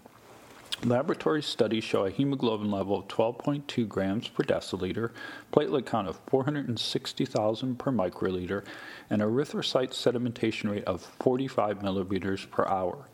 Laboratory 0.84 1.42
studies 1.42 1.84
show 1.84 2.04
a 2.04 2.10
hemoglobin 2.10 2.70
level 2.70 2.98
of 2.98 3.08
12.2 3.08 3.88
grams 3.88 4.28
per 4.28 4.44
deciliter, 4.44 5.10
platelet 5.50 5.86
count 5.86 6.06
of 6.06 6.20
460,000 6.28 7.78
per 7.78 7.90
microliter, 7.90 8.62
and 9.08 9.22
erythrocyte 9.22 9.90
sedimentation 9.90 10.70
rate 10.70 10.84
of 10.84 11.00
45 11.00 11.78
milliliters 11.78 12.48
per 12.50 12.66
hour. 12.66 13.08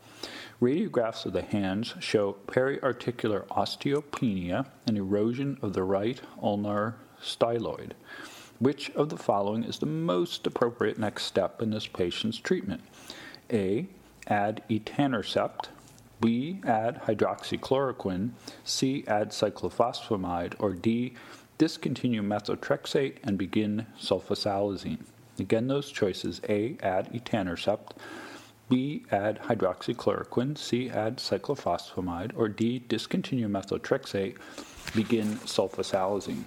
Radiographs 0.61 1.25
of 1.25 1.33
the 1.33 1.41
hands 1.41 1.93
show 1.99 2.35
periarticular 2.47 3.47
osteopenia 3.47 4.67
and 4.85 4.97
erosion 4.97 5.57
of 5.61 5.73
the 5.73 5.83
right 5.83 6.21
ulnar 6.41 6.95
styloid. 7.21 7.91
Which 8.59 8.91
of 8.91 9.09
the 9.09 9.17
following 9.17 9.63
is 9.63 9.79
the 9.79 9.85
most 9.85 10.45
appropriate 10.45 10.99
next 10.99 11.23
step 11.23 11.61
in 11.61 11.71
this 11.71 11.87
patient's 11.87 12.37
treatment? 12.37 12.81
A. 13.51 13.87
Add 14.27 14.63
etanercept. 14.69 15.67
B. 16.21 16.61
Add 16.65 17.01
hydroxychloroquine. 17.03 18.31
C. 18.63 19.03
Add 19.07 19.29
cyclophosphamide. 19.29 20.55
Or 20.59 20.73
D. 20.73 21.13
Discontinue 21.57 22.21
methotrexate 22.21 23.17
and 23.23 23.37
begin 23.37 23.85
sulfasalazine. 23.99 25.05
Again, 25.39 25.67
those 25.67 25.91
choices 25.91 26.41
A. 26.47 26.77
Add 26.81 27.11
etanercept. 27.13 27.91
B. 28.69 29.05
Add 29.11 29.39
hydroxychloroquine. 29.43 30.57
C. 30.57 30.89
Add 30.89 31.17
cyclophosphamide. 31.17 32.31
Or 32.35 32.47
D. 32.47 32.79
Discontinue 32.79 33.47
methotrexate. 33.47 34.37
Begin 34.95 35.35
sulfasalazine. 35.37 36.43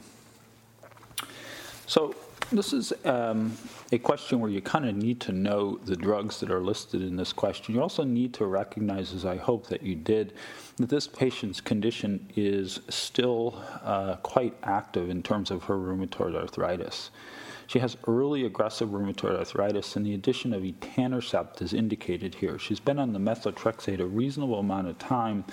So 1.86 2.14
this 2.52 2.72
is 2.72 2.92
um, 3.04 3.56
a 3.92 3.98
question 3.98 4.40
where 4.40 4.50
you 4.50 4.60
kind 4.60 4.88
of 4.88 4.94
need 4.94 5.20
to 5.20 5.32
know 5.32 5.78
the 5.84 5.96
drugs 5.96 6.40
that 6.40 6.50
are 6.50 6.60
listed 6.60 7.02
in 7.02 7.16
this 7.16 7.32
question. 7.32 7.74
You 7.74 7.82
also 7.82 8.04
need 8.04 8.34
to 8.34 8.46
recognize, 8.46 9.12
as 9.12 9.24
I 9.24 9.36
hope 9.36 9.66
that 9.68 9.82
you 9.82 9.94
did, 9.94 10.34
that 10.76 10.88
this 10.88 11.08
patient's 11.08 11.60
condition 11.60 12.30
is 12.36 12.80
still 12.88 13.62
uh, 13.82 14.16
quite 14.16 14.54
active 14.62 15.10
in 15.10 15.22
terms 15.22 15.50
of 15.50 15.64
her 15.64 15.76
rheumatoid 15.76 16.36
arthritis. 16.36 17.10
She 17.68 17.80
has 17.80 17.96
early 18.06 18.44
aggressive 18.44 18.90
rheumatoid 18.90 19.36
arthritis, 19.36 19.96
and 19.96 20.06
the 20.06 20.14
addition 20.14 20.52
of 20.52 20.62
etanercept 20.62 21.60
is 21.62 21.72
indicated 21.74 22.36
here. 22.36 22.60
She's 22.60 22.78
been 22.78 23.00
on 23.00 23.12
the 23.12 23.18
methotrexate 23.18 23.98
a 23.98 24.06
reasonable 24.06 24.60
amount 24.60 24.86
of 24.86 24.98
time, 24.98 25.44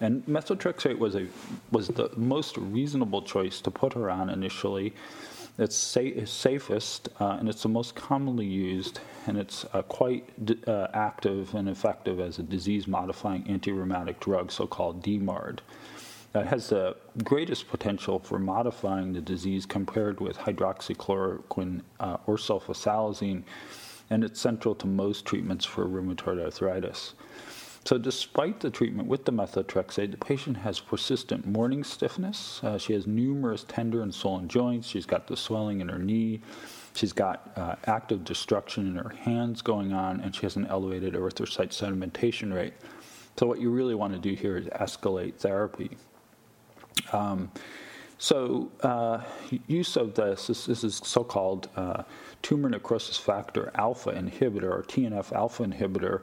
and 0.00 0.26
methotrexate 0.26 0.98
was 0.98 1.14
a 1.14 1.28
was 1.70 1.86
the 1.86 2.10
most 2.16 2.56
reasonable 2.56 3.22
choice 3.22 3.60
to 3.60 3.70
put 3.70 3.92
her 3.92 4.10
on 4.10 4.28
initially. 4.28 4.92
It's 5.58 5.76
sa- 5.76 6.24
safest, 6.24 7.08
uh, 7.20 7.36
and 7.38 7.48
it's 7.48 7.62
the 7.62 7.68
most 7.68 7.94
commonly 7.94 8.46
used, 8.46 9.00
and 9.26 9.36
it's 9.36 9.66
uh, 9.72 9.82
quite 9.82 10.44
d- 10.46 10.58
uh, 10.66 10.88
active 10.94 11.54
and 11.54 11.68
effective 11.68 12.20
as 12.20 12.38
a 12.38 12.42
disease-modifying 12.42 13.46
anti-rheumatic 13.48 14.18
drug, 14.20 14.50
so-called 14.50 15.02
DMARD 15.02 15.58
that 16.32 16.46
has 16.46 16.68
the 16.70 16.96
greatest 17.22 17.68
potential 17.68 18.18
for 18.18 18.38
modifying 18.38 19.12
the 19.12 19.20
disease 19.20 19.66
compared 19.66 20.20
with 20.20 20.38
hydroxychloroquine 20.38 21.82
uh, 22.00 22.16
or 22.26 22.36
sulfasalazine, 22.36 23.42
and 24.08 24.24
it's 24.24 24.40
central 24.40 24.74
to 24.74 24.86
most 24.86 25.26
treatments 25.26 25.64
for 25.64 25.86
rheumatoid 25.86 26.42
arthritis. 26.42 27.14
So, 27.84 27.98
despite 27.98 28.60
the 28.60 28.70
treatment 28.70 29.08
with 29.08 29.24
the 29.24 29.32
methotrexate, 29.32 30.12
the 30.12 30.16
patient 30.16 30.56
has 30.58 30.78
persistent 30.78 31.46
morning 31.46 31.82
stiffness. 31.82 32.62
Uh, 32.62 32.78
she 32.78 32.92
has 32.92 33.08
numerous 33.08 33.64
tender 33.64 34.02
and 34.02 34.14
swollen 34.14 34.46
joints. 34.46 34.86
She's 34.86 35.06
got 35.06 35.26
the 35.26 35.36
swelling 35.36 35.80
in 35.80 35.88
her 35.88 35.98
knee. 35.98 36.40
She's 36.94 37.12
got 37.12 37.50
uh, 37.56 37.74
active 37.86 38.22
destruction 38.22 38.86
in 38.86 38.94
her 38.94 39.12
hands 39.20 39.62
going 39.62 39.92
on, 39.92 40.20
and 40.20 40.34
she 40.34 40.42
has 40.42 40.54
an 40.54 40.66
elevated 40.66 41.14
erythrocyte 41.14 41.70
sedimentation 41.70 42.54
rate. 42.54 42.74
So, 43.36 43.46
what 43.46 43.60
you 43.60 43.70
really 43.70 43.96
want 43.96 44.12
to 44.12 44.18
do 44.20 44.34
here 44.34 44.56
is 44.56 44.66
escalate 44.66 45.34
therapy. 45.34 45.90
Um, 47.12 47.50
so, 48.18 48.70
uh, 48.84 49.22
use 49.66 49.96
of 49.96 50.14
this, 50.14 50.46
this, 50.46 50.66
this 50.66 50.84
is 50.84 51.00
so 51.02 51.24
called 51.24 51.68
uh, 51.74 52.04
tumor 52.42 52.68
necrosis 52.68 53.16
factor 53.16 53.72
alpha 53.74 54.12
inhibitor 54.12 54.70
or 54.70 54.84
TNF 54.84 55.32
alpha 55.32 55.64
inhibitor, 55.64 56.20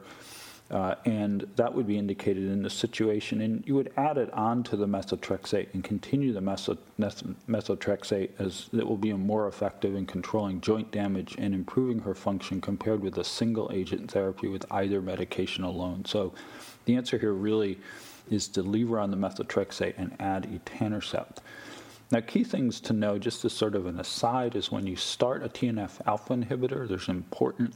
uh, 0.70 0.94
and 1.04 1.46
that 1.56 1.74
would 1.74 1.86
be 1.86 1.98
indicated 1.98 2.44
in 2.44 2.62
this 2.62 2.74
situation. 2.74 3.40
And 3.40 3.66
you 3.66 3.74
would 3.74 3.92
add 3.96 4.18
it 4.18 4.32
on 4.32 4.62
to 4.64 4.76
the 4.76 4.86
methotrexate 4.86 5.74
and 5.74 5.82
continue 5.82 6.32
the 6.32 6.40
methotrexate 6.40 8.30
as 8.38 8.68
it 8.72 8.86
will 8.86 8.96
be 8.96 9.12
more 9.12 9.48
effective 9.48 9.96
in 9.96 10.06
controlling 10.06 10.60
joint 10.60 10.90
damage 10.92 11.34
and 11.38 11.54
improving 11.54 11.98
her 12.00 12.14
function 12.14 12.60
compared 12.60 13.02
with 13.02 13.18
a 13.18 13.24
single 13.24 13.70
agent 13.72 14.10
therapy 14.10 14.46
with 14.46 14.64
either 14.70 15.02
medication 15.02 15.64
alone. 15.64 16.04
So, 16.04 16.32
the 16.86 16.96
answer 16.96 17.18
here 17.18 17.32
really 17.32 17.78
is 18.30 18.48
to 18.48 18.62
leave 18.62 18.88
her 18.88 19.00
on 19.00 19.10
the 19.10 19.16
methotrexate 19.16 19.94
and 19.98 20.14
add 20.20 20.48
etanercept. 20.50 21.38
Now, 22.12 22.20
key 22.20 22.42
things 22.42 22.80
to 22.82 22.92
know, 22.92 23.18
just 23.18 23.44
as 23.44 23.52
sort 23.52 23.74
of 23.74 23.86
an 23.86 24.00
aside, 24.00 24.56
is 24.56 24.72
when 24.72 24.86
you 24.86 24.96
start 24.96 25.44
a 25.44 25.48
TNF 25.48 26.00
alpha 26.06 26.34
inhibitor, 26.34 26.88
there's 26.88 27.08
important 27.08 27.74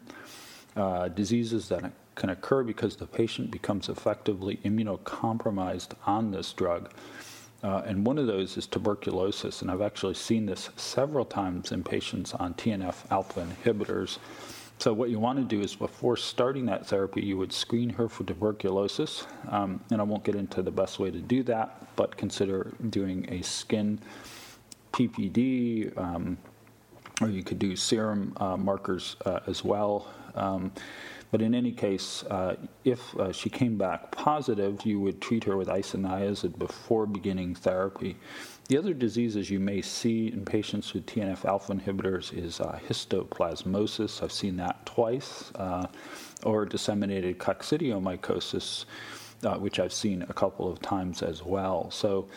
uh, 0.76 1.09
diseases 1.09 1.69
that 1.69 1.93
can 2.14 2.31
occur 2.31 2.62
because 2.62 2.97
the 2.97 3.07
patient 3.07 3.50
becomes 3.50 3.88
effectively 3.88 4.59
immunocompromised 4.64 5.90
on 6.07 6.31
this 6.31 6.52
drug. 6.52 6.90
Uh, 7.62 7.83
and 7.87 8.07
one 8.07 8.19
of 8.19 8.26
those 8.26 8.57
is 8.57 8.66
tuberculosis, 8.66 9.62
and 9.62 9.71
I've 9.71 9.81
actually 9.81 10.14
seen 10.14 10.45
this 10.45 10.69
several 10.76 11.25
times 11.25 11.73
in 11.73 11.83
patients 11.83 12.35
on 12.35 12.54
TNF 12.54 13.11
alpha 13.11 13.47
inhibitors. 13.47 14.19
So, 14.78 14.93
what 14.93 15.09
you 15.09 15.19
want 15.19 15.38
to 15.38 15.45
do 15.45 15.62
is 15.62 15.75
before 15.75 16.16
starting 16.16 16.66
that 16.66 16.87
therapy, 16.87 17.23
you 17.23 17.38
would 17.38 17.52
screen 17.52 17.88
her 17.90 18.09
for 18.09 18.25
tuberculosis. 18.25 19.26
Um, 19.49 19.81
and 19.90 20.00
I 20.00 20.04
won't 20.04 20.25
get 20.25 20.35
into 20.35 20.61
the 20.62 20.71
best 20.71 20.99
way 20.99 21.11
to 21.11 21.21
do 21.21 21.43
that, 21.45 21.97
but 21.97 22.16
consider 22.16 22.73
doing 22.90 23.26
a 23.31 23.40
skin 23.43 23.99
PPD, 24.93 25.97
um, 25.97 26.37
or 27.23 27.28
you 27.28 27.43
could 27.43 27.59
do 27.59 27.76
serum 27.76 28.35
uh, 28.37 28.57
markers 28.57 29.16
uh, 29.25 29.40
as 29.47 29.64
well. 29.64 30.12
Um, 30.34 30.72
but 31.30 31.42
in 31.42 31.52
any 31.52 31.72
case, 31.72 32.22
uh, 32.30 32.54
if 32.84 33.12
uh, 33.16 33.32
she 33.32 33.50
came 33.50 33.76
back 33.76 34.12
positive, 34.12 34.86
you 34.86 35.00
would 35.00 35.20
treat 35.20 35.42
her 35.44 35.56
with 35.56 35.66
isoniazid 35.66 36.58
before 36.58 37.06
beginning 37.06 37.56
therapy. 37.56 38.16
The 38.68 38.78
other 38.78 38.94
diseases 38.94 39.50
you 39.50 39.58
may 39.58 39.82
see 39.82 40.28
in 40.28 40.44
patients 40.44 40.94
with 40.94 41.06
TNF 41.06 41.44
alpha 41.44 41.74
inhibitors 41.74 42.32
is 42.32 42.60
uh, 42.60 42.78
histoplasmosis. 42.88 44.22
I've 44.22 44.30
seen 44.30 44.56
that 44.58 44.86
twice, 44.86 45.50
uh, 45.56 45.88
or 46.44 46.64
disseminated 46.66 47.38
coccidiomycosis, 47.38 48.84
uh, 49.42 49.56
which 49.56 49.80
I've 49.80 49.92
seen 49.92 50.22
a 50.22 50.32
couple 50.32 50.70
of 50.70 50.80
times 50.80 51.20
as 51.20 51.42
well. 51.42 51.90
So 51.90 52.28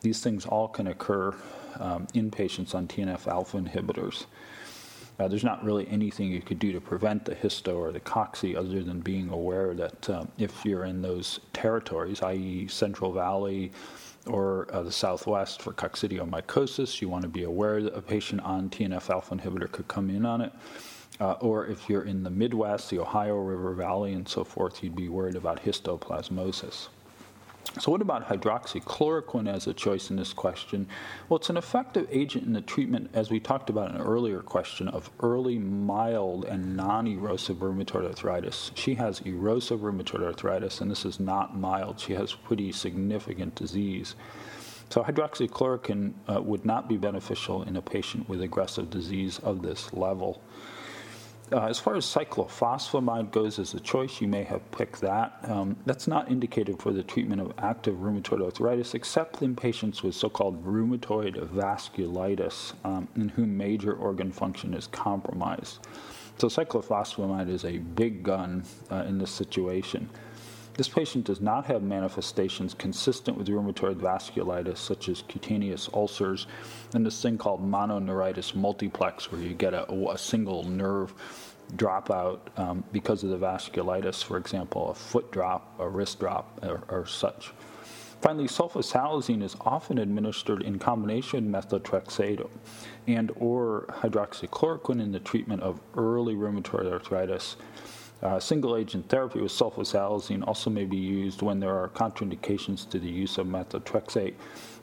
these 0.00 0.22
things 0.22 0.46
all 0.46 0.68
can 0.68 0.86
occur 0.86 1.34
um, 1.78 2.06
in 2.14 2.30
patients 2.30 2.74
on 2.74 2.88
TNF 2.88 3.26
alpha 3.26 3.58
inhibitors. 3.58 4.24
Uh, 5.18 5.26
there's 5.28 5.44
not 5.44 5.64
really 5.64 5.88
anything 5.88 6.30
you 6.30 6.42
could 6.42 6.58
do 6.58 6.72
to 6.72 6.80
prevent 6.80 7.24
the 7.24 7.34
histo 7.34 7.76
or 7.76 7.90
the 7.90 8.00
cocci 8.00 8.54
other 8.54 8.82
than 8.82 9.00
being 9.00 9.30
aware 9.30 9.72
that 9.72 10.10
um, 10.10 10.28
if 10.38 10.64
you're 10.64 10.84
in 10.84 11.00
those 11.00 11.40
territories, 11.52 12.20
i.e., 12.22 12.68
Central 12.68 13.12
Valley 13.12 13.72
or 14.26 14.66
uh, 14.72 14.82
the 14.82 14.92
Southwest 14.92 15.62
for 15.62 15.72
coccidiomycosis, 15.72 17.00
you 17.00 17.08
want 17.08 17.22
to 17.22 17.28
be 17.28 17.44
aware 17.44 17.82
that 17.82 17.94
a 17.94 18.02
patient 18.02 18.42
on 18.42 18.68
TNF 18.68 19.08
alpha 19.08 19.34
inhibitor 19.34 19.70
could 19.70 19.88
come 19.88 20.10
in 20.10 20.26
on 20.26 20.40
it. 20.42 20.52
Uh, 21.18 21.32
or 21.40 21.66
if 21.66 21.88
you're 21.88 22.02
in 22.02 22.22
the 22.22 22.30
Midwest, 22.30 22.90
the 22.90 22.98
Ohio 22.98 23.36
River 23.36 23.72
Valley, 23.72 24.12
and 24.12 24.28
so 24.28 24.44
forth, 24.44 24.82
you'd 24.82 24.94
be 24.94 25.08
worried 25.08 25.36
about 25.36 25.62
histoplasmosis. 25.62 26.88
So, 27.78 27.92
what 27.92 28.00
about 28.00 28.26
hydroxychloroquine 28.26 29.52
as 29.52 29.66
a 29.66 29.74
choice 29.74 30.08
in 30.08 30.16
this 30.16 30.32
question? 30.32 30.88
Well, 31.28 31.36
it's 31.36 31.50
an 31.50 31.58
effective 31.58 32.08
agent 32.10 32.46
in 32.46 32.54
the 32.54 32.62
treatment, 32.62 33.10
as 33.12 33.30
we 33.30 33.38
talked 33.38 33.68
about 33.68 33.90
in 33.90 33.96
an 33.96 34.00
earlier 34.00 34.40
question, 34.40 34.88
of 34.88 35.10
early 35.20 35.58
mild 35.58 36.46
and 36.46 36.74
non 36.74 37.06
erosive 37.06 37.58
rheumatoid 37.58 38.06
arthritis. 38.06 38.70
She 38.74 38.94
has 38.94 39.20
erosive 39.20 39.80
rheumatoid 39.80 40.22
arthritis, 40.22 40.80
and 40.80 40.90
this 40.90 41.04
is 41.04 41.20
not 41.20 41.58
mild. 41.58 42.00
She 42.00 42.14
has 42.14 42.32
pretty 42.32 42.72
significant 42.72 43.54
disease. 43.54 44.14
So, 44.88 45.02
hydroxychloroquine 45.02 46.14
uh, 46.28 46.40
would 46.40 46.64
not 46.64 46.88
be 46.88 46.96
beneficial 46.96 47.62
in 47.64 47.76
a 47.76 47.82
patient 47.82 48.26
with 48.26 48.40
aggressive 48.40 48.88
disease 48.88 49.38
of 49.40 49.60
this 49.60 49.92
level. 49.92 50.40
Uh, 51.52 51.66
as 51.66 51.78
far 51.78 51.94
as 51.94 52.04
cyclophosphamide 52.04 53.30
goes 53.30 53.60
as 53.60 53.72
a 53.74 53.78
choice, 53.78 54.20
you 54.20 54.26
may 54.26 54.42
have 54.42 54.68
picked 54.72 55.00
that. 55.00 55.38
Um, 55.44 55.76
that's 55.86 56.08
not 56.08 56.28
indicated 56.28 56.80
for 56.80 56.92
the 56.92 57.04
treatment 57.04 57.40
of 57.40 57.52
active 57.58 57.94
rheumatoid 57.96 58.42
arthritis, 58.42 58.94
except 58.94 59.42
in 59.42 59.54
patients 59.54 60.02
with 60.02 60.16
so 60.16 60.28
called 60.28 60.64
rheumatoid 60.64 61.36
vasculitis, 61.50 62.72
um, 62.84 63.06
in 63.14 63.28
whom 63.28 63.56
major 63.56 63.94
organ 63.94 64.32
function 64.32 64.74
is 64.74 64.88
compromised. 64.88 65.86
So, 66.38 66.48
cyclophosphamide 66.48 67.48
is 67.48 67.64
a 67.64 67.78
big 67.78 68.24
gun 68.24 68.64
uh, 68.90 69.04
in 69.06 69.18
this 69.18 69.30
situation. 69.30 70.10
This 70.76 70.88
patient 70.88 71.24
does 71.24 71.40
not 71.40 71.64
have 71.66 71.82
manifestations 71.82 72.74
consistent 72.74 73.38
with 73.38 73.48
rheumatoid 73.48 73.96
vasculitis, 73.96 74.76
such 74.76 75.08
as 75.08 75.22
cutaneous 75.22 75.88
ulcers 75.94 76.46
and 76.92 77.04
this 77.04 77.20
thing 77.22 77.38
called 77.38 77.66
mononeuritis 77.66 78.54
multiplex, 78.54 79.32
where 79.32 79.40
you 79.40 79.54
get 79.54 79.72
a, 79.72 79.90
a 80.10 80.18
single 80.18 80.64
nerve 80.64 81.14
dropout 81.76 82.40
um, 82.58 82.84
because 82.92 83.24
of 83.24 83.30
the 83.30 83.38
vasculitis, 83.38 84.22
for 84.22 84.36
example, 84.36 84.90
a 84.90 84.94
foot 84.94 85.32
drop, 85.32 85.74
a 85.78 85.88
wrist 85.88 86.20
drop, 86.20 86.58
or, 86.62 86.82
or 86.88 87.06
such. 87.06 87.52
Finally, 88.20 88.48
sulfasalazine 88.48 89.42
is 89.42 89.56
often 89.62 89.98
administered 89.98 90.62
in 90.62 90.78
combination 90.78 91.50
with 91.50 91.64
methotrexate 91.64 92.46
and 93.06 93.32
or 93.36 93.86
hydroxychloroquine 93.88 95.00
in 95.00 95.12
the 95.12 95.20
treatment 95.20 95.62
of 95.62 95.80
early 95.96 96.34
rheumatoid 96.34 96.90
arthritis 96.90 97.56
uh, 98.22 98.40
single 98.40 98.76
agent 98.76 99.08
therapy 99.08 99.40
with 99.40 99.52
sulfasalazine 99.52 100.46
also 100.46 100.70
may 100.70 100.84
be 100.84 100.96
used 100.96 101.42
when 101.42 101.60
there 101.60 101.76
are 101.76 101.88
contraindications 101.88 102.88
to 102.88 102.98
the 102.98 103.08
use 103.08 103.38
of 103.38 103.46
methotrexate. 103.46 104.34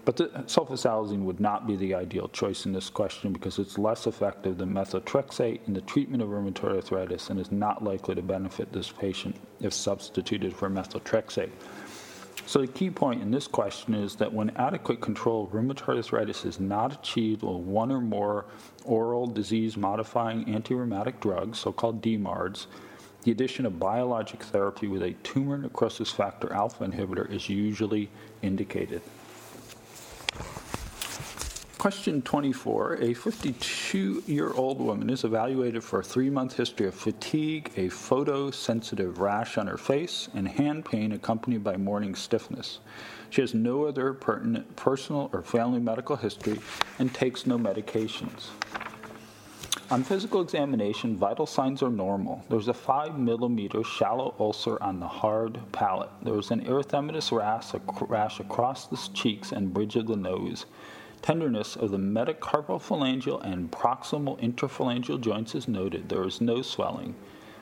But 0.05 0.17
the, 0.17 0.25
sulfasalazine 0.45 1.23
would 1.23 1.39
not 1.39 1.65
be 1.65 1.75
the 1.75 1.95
ideal 1.95 2.27
choice 2.27 2.65
in 2.65 2.73
this 2.73 2.89
question 2.89 3.31
because 3.31 3.57
it's 3.57 3.77
less 3.77 4.05
effective 4.05 4.57
than 4.57 4.73
methotrexate 4.73 5.61
in 5.65 5.73
the 5.73 5.81
treatment 5.81 6.21
of 6.21 6.29
rheumatoid 6.29 6.75
arthritis 6.75 7.29
and 7.29 7.39
is 7.39 7.51
not 7.51 7.83
likely 7.83 8.13
to 8.15 8.21
benefit 8.21 8.71
this 8.73 8.91
patient 8.91 9.35
if 9.61 9.73
substituted 9.73 10.53
for 10.53 10.69
methotrexate. 10.69 11.51
So, 12.45 12.59
the 12.59 12.67
key 12.67 12.89
point 12.89 13.21
in 13.21 13.31
this 13.31 13.47
question 13.47 13.93
is 13.93 14.17
that 14.17 14.31
when 14.31 14.49
adequate 14.57 14.99
control 14.99 15.45
of 15.45 15.51
rheumatoid 15.51 15.97
arthritis 15.97 16.43
is 16.43 16.59
not 16.59 16.91
achieved 16.91 17.41
with 17.41 17.55
one 17.55 17.89
or 17.89 18.01
more 18.01 18.45
oral 18.83 19.25
disease 19.25 19.77
modifying 19.77 20.43
antirheumatic 20.45 21.21
drugs, 21.21 21.59
so 21.59 21.71
called 21.71 22.01
DMARDs, 22.01 22.67
the 23.23 23.31
addition 23.31 23.65
of 23.65 23.79
biologic 23.79 24.43
therapy 24.43 24.87
with 24.87 25.01
a 25.01 25.13
tumor 25.23 25.57
necrosis 25.57 26.11
factor 26.11 26.51
alpha 26.53 26.85
inhibitor 26.85 27.29
is 27.31 27.49
usually 27.49 28.09
indicated. 28.41 29.01
Question 31.77 32.21
24. 32.21 32.99
A 33.01 33.13
52 33.13 34.23
year 34.25 34.53
old 34.53 34.79
woman 34.79 35.09
is 35.09 35.25
evaluated 35.25 35.83
for 35.83 35.99
a 35.99 36.03
three 36.03 36.29
month 36.29 36.55
history 36.55 36.88
of 36.88 36.95
fatigue, 36.95 37.73
a 37.75 37.89
photosensitive 37.89 39.19
rash 39.19 39.57
on 39.57 39.67
her 39.67 39.77
face, 39.77 40.29
and 40.33 40.47
hand 40.47 40.86
pain 40.86 41.12
accompanied 41.12 41.62
by 41.62 41.75
morning 41.75 42.15
stiffness. 42.15 42.79
She 43.31 43.41
has 43.41 43.53
no 43.53 43.83
other 43.86 44.13
pertinent 44.13 44.73
personal 44.77 45.29
or 45.33 45.41
family 45.41 45.81
medical 45.81 46.15
history 46.15 46.62
and 46.99 47.13
takes 47.13 47.45
no 47.45 47.57
medications. 47.57 48.51
On 49.91 50.02
physical 50.02 50.41
examination, 50.41 51.17
vital 51.17 51.46
signs 51.46 51.84
are 51.84 51.89
normal. 51.89 52.43
There's 52.50 52.69
a 52.69 52.74
5 52.74 53.19
millimeter 53.19 53.84
shallow 53.84 54.34
ulcer 54.39 54.82
on 54.82 55.00
the 55.00 55.08
hard 55.08 55.60
palate. 55.74 56.10
There's 56.22 56.52
an 56.52 56.65
erythematous 56.65 57.32
rash, 57.32 57.74
rash 58.08 58.39
across 58.39 58.88
the 58.88 58.98
cheeks 59.13 59.52
and 59.52 59.74
bridge 59.74 59.98
of 59.98 60.08
the 60.08 60.15
nose. 60.15 60.65
Tenderness 61.22 61.76
of 61.76 61.91
the 61.91 61.98
metacarpophalangeal 61.98 63.43
and 63.43 63.72
proximal 63.72 64.39
interphalangeal 64.39 65.19
joints 65.19 65.54
is 65.54 65.67
noted. 65.67 66.10
There 66.10 66.26
is 66.26 66.39
no 66.39 66.62
swelling. 66.62 67.15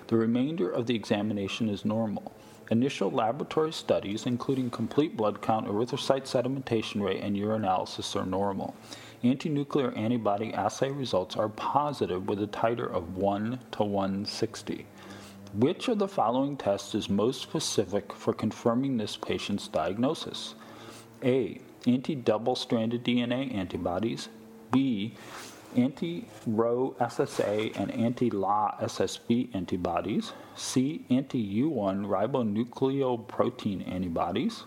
The 0.07 0.17
remainder 0.17 0.69
of 0.69 0.85
the 0.85 0.95
examination 0.95 1.69
is 1.69 1.83
normal. 1.83 2.31
Initial 2.71 3.11
laboratory 3.11 3.71
studies, 3.71 4.25
including 4.25 4.71
complete 4.71 5.15
blood 5.15 5.41
count, 5.41 5.67
erythrocyte 5.67 6.23
sedimentation 6.23 7.03
rate, 7.03 7.21
and 7.21 7.35
urinalysis, 7.35 8.15
are 8.15 8.25
normal 8.25 8.75
antinuclear 9.23 9.95
antibody 9.95 10.53
assay 10.53 10.89
results 10.89 11.35
are 11.35 11.49
positive 11.49 12.27
with 12.27 12.41
a 12.41 12.47
titer 12.47 12.91
of 12.91 13.15
1 13.15 13.59
to 13.71 13.83
160. 13.83 14.85
Which 15.53 15.87
of 15.89 15.99
the 15.99 16.07
following 16.07 16.57
tests 16.57 16.95
is 16.95 17.09
most 17.09 17.41
specific 17.41 18.13
for 18.13 18.33
confirming 18.33 18.97
this 18.97 19.17
patient's 19.17 19.67
diagnosis? 19.67 20.55
A. 21.23 21.59
Anti 21.85 22.15
double 22.15 22.55
stranded 22.55 23.03
DNA 23.03 23.53
antibodies. 23.53 24.29
B. 24.71 25.15
Anti 25.75 26.25
Ro 26.45 26.95
SSA 26.99 27.77
and 27.79 27.91
anti 27.91 28.29
La 28.29 28.71
SSB 28.79 29.53
antibodies. 29.55 30.33
C. 30.55 31.05
Anti 31.09 31.61
U1 31.61 32.05
ribonucleoprotein 32.05 33.91
antibodies 33.91 34.63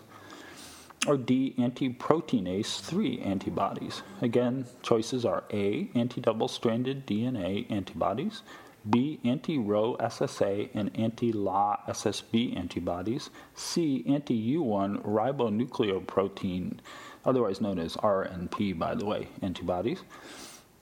or 1.07 1.17
D, 1.17 1.53
anti-proteinase 1.57 2.79
3 2.81 3.19
antibodies. 3.19 4.01
Again, 4.21 4.65
choices 4.81 5.25
are 5.25 5.43
A, 5.53 5.89
anti-double 5.93 6.47
stranded 6.47 7.05
DNA 7.05 7.69
antibodies, 7.69 8.41
B, 8.87 9.19
anti-Ro 9.23 9.97
SSA 9.99 10.69
and 10.73 10.91
anti-La 10.95 11.77
SSB 11.87 12.55
antibodies, 12.57 13.29
C, 13.55 14.03
anti-U1 14.07 15.03
ribonucleoprotein, 15.03 16.77
otherwise 17.23 17.61
known 17.61 17.79
as 17.79 17.95
RNP, 17.97 18.77
by 18.77 18.93
the 18.93 19.05
way, 19.05 19.27
antibodies. 19.41 20.03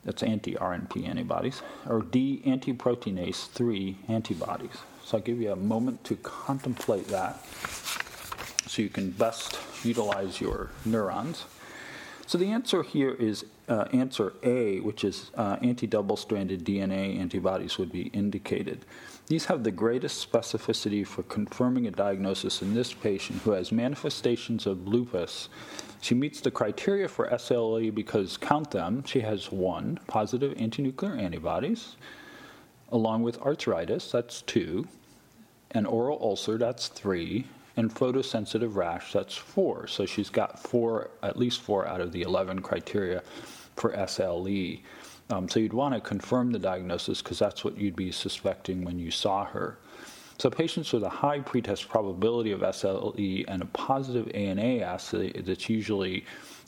That's 0.05 0.21
anti-RNP 0.21 1.07
antibodies, 1.07 1.61
or 1.87 2.01
D, 2.01 2.41
anti-proteinase 2.45 3.47
3 3.49 3.97
antibodies. 4.07 4.77
So 5.05 5.17
I'll 5.17 5.23
give 5.23 5.39
you 5.39 5.51
a 5.51 5.55
moment 5.55 6.03
to 6.05 6.15
contemplate 6.17 7.07
that 7.07 7.43
so 8.67 8.81
you 8.81 8.89
can 8.89 9.11
best 9.11 9.59
utilize 9.83 10.41
your 10.41 10.71
neurons. 10.85 11.45
So 12.25 12.37
the 12.37 12.51
answer 12.51 12.83
here 12.83 13.11
is 13.11 13.45
uh, 13.67 13.85
answer 13.93 14.33
A, 14.43 14.79
which 14.79 15.03
is 15.03 15.31
uh, 15.35 15.57
anti 15.61 15.87
double 15.87 16.17
stranded 16.17 16.65
DNA 16.65 17.19
antibodies 17.19 17.77
would 17.77 17.91
be 17.91 18.03
indicated. 18.07 18.85
These 19.27 19.45
have 19.45 19.63
the 19.63 19.71
greatest 19.71 20.29
specificity 20.29 21.05
for 21.07 21.23
confirming 21.23 21.87
a 21.87 21.91
diagnosis 21.91 22.61
in 22.61 22.73
this 22.73 22.93
patient 22.93 23.41
who 23.41 23.51
has 23.51 23.71
manifestations 23.71 24.65
of 24.65 24.87
lupus. 24.87 25.47
She 26.01 26.13
meets 26.13 26.41
the 26.41 26.51
criteria 26.51 27.07
for 27.07 27.29
SLE 27.29 27.93
because, 27.95 28.35
count 28.35 28.71
them, 28.71 29.03
she 29.05 29.21
has 29.21 29.51
one, 29.51 29.99
positive 30.07 30.57
antinuclear 30.57 31.17
antibodies, 31.17 31.95
along 32.91 33.23
with 33.23 33.39
arthritis, 33.41 34.11
that's 34.11 34.41
two, 34.41 34.87
an 35.71 35.85
oral 35.85 36.19
ulcer, 36.21 36.57
that's 36.57 36.89
three, 36.89 37.45
and 37.75 37.93
photosensitive 37.93 38.75
rash, 38.75 39.13
that's 39.13 39.35
four. 39.35 39.87
So 39.87 40.05
she's 40.05 40.29
got 40.29 40.59
four, 40.59 41.09
at 41.23 41.37
least 41.37 41.61
four 41.61 41.87
out 41.87 42.01
of 42.01 42.11
the 42.11 42.21
11 42.21 42.61
criteria 42.61 43.23
for 43.75 43.91
SLE. 43.93 44.81
Um, 45.29 45.49
so 45.49 45.59
you'd 45.59 45.73
want 45.73 45.95
to 45.95 46.01
confirm 46.01 46.51
the 46.51 46.59
diagnosis 46.59 47.21
because 47.21 47.39
that's 47.39 47.63
what 47.63 47.77
you'd 47.77 47.95
be 47.95 48.11
suspecting 48.11 48.83
when 48.83 48.99
you 48.99 49.09
saw 49.09 49.45
her. 49.45 49.79
So 50.37 50.49
patients 50.49 50.91
with 50.91 51.03
a 51.03 51.09
high 51.09 51.39
pretest 51.39 51.87
probability 51.87 52.51
of 52.51 52.61
SLE 52.61 53.45
and 53.47 53.61
a 53.61 53.65
positive 53.67 54.29
ANA 54.33 54.83
assay 54.83 55.31
that's 55.31 55.69
usually 55.69 56.25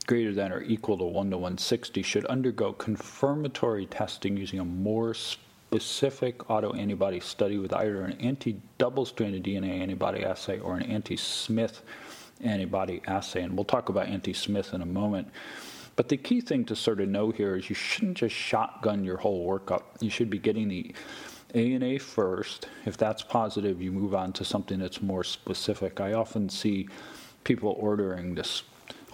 greater 0.08 0.34
than 0.34 0.52
or 0.52 0.62
equal 0.64 0.98
to 0.98 1.04
1 1.04 1.32
to 1.32 1.38
160 1.38 2.02
should 2.04 2.26
undergo 2.26 2.74
confirmatory 2.74 3.86
testing 3.88 4.38
using 4.38 4.60
a 4.60 4.66
more 4.66 5.16
specific 5.76 6.38
autoantibody 6.48 7.22
study 7.22 7.58
with 7.58 7.74
either 7.74 8.04
an 8.04 8.14
anti 8.22 8.56
double 8.78 9.06
stranded 9.06 9.44
DNA 9.44 9.82
antibody 9.82 10.24
assay 10.24 10.58
or 10.60 10.78
an 10.78 10.84
anti 10.84 11.18
Smith 11.18 11.82
antibody 12.42 13.02
assay. 13.08 13.42
And 13.42 13.56
we'll 13.56 13.66
talk 13.66 13.90
about 13.90 14.08
anti 14.08 14.32
Smith 14.32 14.74
in 14.74 14.82
a 14.82 14.86
moment. 14.86 15.28
But 15.98 16.08
the 16.08 16.18
key 16.18 16.40
thing 16.40 16.64
to 16.66 16.76
sort 16.76 17.02
of 17.02 17.10
know 17.10 17.32
here 17.32 17.58
is 17.58 17.70
you 17.70 17.76
shouldn't 17.76 18.18
just 18.18 18.36
shotgun 18.36 19.04
your 19.04 19.18
whole 19.18 19.48
workup. 19.48 19.84
You 20.00 20.10
should 20.10 20.30
be 20.30 20.40
getting 20.40 20.70
the 20.70 20.96
ANA 21.54 22.00
first. 22.00 22.70
If 22.86 22.96
that's 22.96 23.22
positive, 23.22 23.82
you 23.82 23.92
move 23.92 24.16
on 24.16 24.32
to 24.34 24.46
something 24.46 24.80
that's 24.80 25.02
more 25.02 25.24
specific. 25.24 26.00
I 26.00 26.14
often 26.14 26.48
see 26.48 26.88
people 27.44 27.76
ordering 27.80 28.36
this 28.36 28.64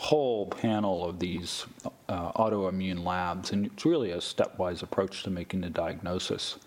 whole 0.01 0.47
panel 0.47 1.07
of 1.07 1.19
these 1.19 1.67
uh, 2.09 2.31
autoimmune 2.31 3.05
labs, 3.05 3.51
and 3.51 3.67
it's 3.67 3.85
really 3.85 4.09
a 4.09 4.17
stepwise 4.17 4.81
approach 4.81 5.21
to 5.21 5.29
making 5.29 5.61
the 5.61 5.69
diagnosis. 5.69 6.57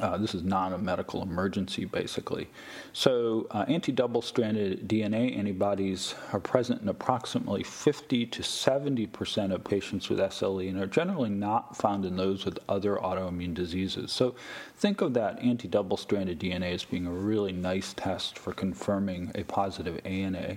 Uh, 0.00 0.16
this 0.16 0.34
is 0.34 0.42
not 0.42 0.72
a 0.72 0.78
medical 0.78 1.22
emergency, 1.22 1.84
basically. 1.84 2.48
So, 2.94 3.46
uh, 3.50 3.66
anti 3.68 3.92
double 3.92 4.22
stranded 4.22 4.88
DNA 4.88 5.36
antibodies 5.36 6.14
are 6.32 6.40
present 6.40 6.80
in 6.80 6.88
approximately 6.88 7.62
50 7.62 8.24
to 8.24 8.42
70 8.42 9.06
percent 9.08 9.52
of 9.52 9.62
patients 9.62 10.08
with 10.08 10.18
SLE 10.18 10.70
and 10.70 10.80
are 10.80 10.86
generally 10.86 11.30
not 11.30 11.76
found 11.76 12.06
in 12.06 12.16
those 12.16 12.46
with 12.46 12.58
other 12.66 12.96
autoimmune 12.96 13.52
diseases. 13.52 14.10
So, 14.10 14.34
think 14.76 15.02
of 15.02 15.12
that 15.14 15.38
anti 15.42 15.68
double 15.68 15.98
stranded 15.98 16.40
DNA 16.40 16.72
as 16.72 16.84
being 16.84 17.06
a 17.06 17.12
really 17.12 17.52
nice 17.52 17.92
test 17.92 18.38
for 18.38 18.54
confirming 18.54 19.32
a 19.34 19.44
positive 19.44 20.00
ANA. 20.06 20.56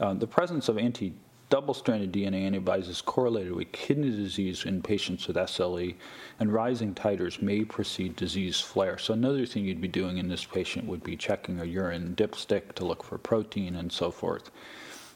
Uh, 0.00 0.14
the 0.14 0.26
presence 0.26 0.68
of 0.68 0.78
anti 0.78 1.14
double-stranded 1.50 2.12
DNA 2.12 2.46
antibodies 2.46 2.88
is 2.88 3.00
correlated 3.00 3.52
with 3.52 3.70
kidney 3.70 4.10
disease 4.10 4.64
in 4.64 4.82
patients 4.82 5.28
with 5.28 5.36
SLE, 5.36 5.94
and 6.40 6.52
rising 6.52 6.94
titers 6.94 7.40
may 7.40 7.64
precede 7.64 8.16
disease 8.16 8.60
flare. 8.60 8.98
So 8.98 9.14
another 9.14 9.46
thing 9.46 9.64
you'd 9.64 9.80
be 9.80 9.86
doing 9.86 10.18
in 10.18 10.28
this 10.28 10.44
patient 10.44 10.88
would 10.88 11.04
be 11.04 11.16
checking 11.16 11.60
a 11.60 11.64
urine 11.64 12.14
dipstick 12.16 12.72
to 12.74 12.84
look 12.84 13.04
for 13.04 13.18
protein 13.18 13.76
and 13.76 13.92
so 13.92 14.10
forth. 14.10 14.50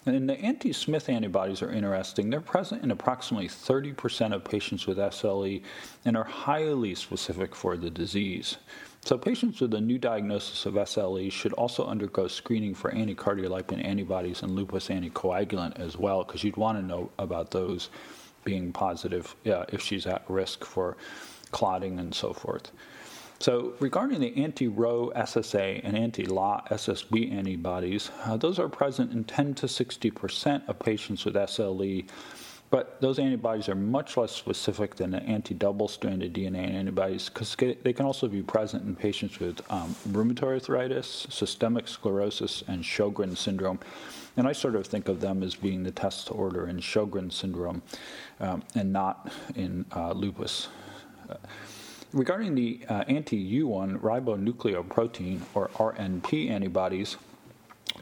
And 0.06 0.28
the 0.28 0.38
anti-Smith 0.38 1.08
antibodies 1.08 1.60
are 1.60 1.72
interesting. 1.72 2.30
They're 2.30 2.40
present 2.40 2.84
in 2.84 2.90
approximately 2.90 3.48
30% 3.48 4.32
of 4.32 4.44
patients 4.44 4.86
with 4.86 4.98
SLE 4.98 5.62
and 6.04 6.16
are 6.16 6.24
highly 6.24 6.94
specific 6.94 7.54
for 7.54 7.76
the 7.76 7.90
disease. 7.90 8.56
So, 9.08 9.16
patients 9.16 9.62
with 9.62 9.72
a 9.72 9.80
new 9.80 9.96
diagnosis 9.96 10.66
of 10.66 10.74
SLE 10.74 11.32
should 11.32 11.54
also 11.54 11.86
undergo 11.86 12.28
screening 12.28 12.74
for 12.74 12.90
anticardiolipin 12.90 13.82
antibodies 13.82 14.42
and 14.42 14.54
lupus 14.54 14.88
anticoagulant 14.88 15.80
as 15.80 15.96
well, 15.96 16.24
because 16.24 16.44
you'd 16.44 16.58
want 16.58 16.78
to 16.78 16.84
know 16.84 17.10
about 17.18 17.50
those 17.50 17.88
being 18.44 18.70
positive 18.70 19.34
if 19.44 19.80
she's 19.80 20.06
at 20.06 20.28
risk 20.28 20.62
for 20.62 20.98
clotting 21.52 21.98
and 21.98 22.14
so 22.14 22.34
forth. 22.34 22.70
So, 23.38 23.72
regarding 23.80 24.20
the 24.20 24.36
anti 24.36 24.68
Ro 24.68 25.10
SSA 25.16 25.80
and 25.84 25.96
anti 25.96 26.26
La 26.26 26.60
SSB 26.66 27.32
antibodies, 27.32 28.10
uh, 28.26 28.36
those 28.36 28.58
are 28.58 28.68
present 28.68 29.12
in 29.12 29.24
10 29.24 29.54
to 29.54 29.68
60 29.68 30.10
percent 30.10 30.64
of 30.68 30.78
patients 30.80 31.24
with 31.24 31.34
SLE 31.34 32.04
but 32.70 33.00
those 33.00 33.18
antibodies 33.18 33.68
are 33.68 33.74
much 33.74 34.16
less 34.16 34.32
specific 34.32 34.96
than 34.96 35.10
the 35.10 35.22
anti 35.22 35.54
double 35.54 35.88
stranded 35.88 36.34
DNA 36.34 36.70
antibodies 36.70 37.28
because 37.28 37.56
they 37.56 37.92
can 37.92 38.04
also 38.04 38.28
be 38.28 38.42
present 38.42 38.84
in 38.84 38.94
patients 38.94 39.40
with 39.40 39.60
um, 39.70 39.94
rheumatoid 40.10 40.54
arthritis, 40.54 41.26
systemic 41.30 41.88
sclerosis, 41.88 42.62
and 42.68 42.82
Sjogren's 42.82 43.40
syndrome. 43.40 43.78
And 44.36 44.46
I 44.46 44.52
sort 44.52 44.76
of 44.76 44.86
think 44.86 45.08
of 45.08 45.20
them 45.20 45.42
as 45.42 45.54
being 45.54 45.82
the 45.82 45.90
test 45.90 46.26
to 46.28 46.34
order 46.34 46.68
in 46.68 46.78
Sjogren's 46.78 47.34
syndrome 47.34 47.82
um, 48.38 48.62
and 48.74 48.92
not 48.92 49.32
in 49.54 49.86
uh, 49.96 50.12
lupus. 50.12 50.68
Uh, 51.28 51.36
regarding 52.12 52.54
the 52.54 52.80
uh, 52.88 53.04
anti 53.08 53.60
U1 53.60 54.00
ribonucleoprotein 54.00 55.40
or 55.54 55.68
RNP 55.68 56.50
antibodies, 56.50 57.16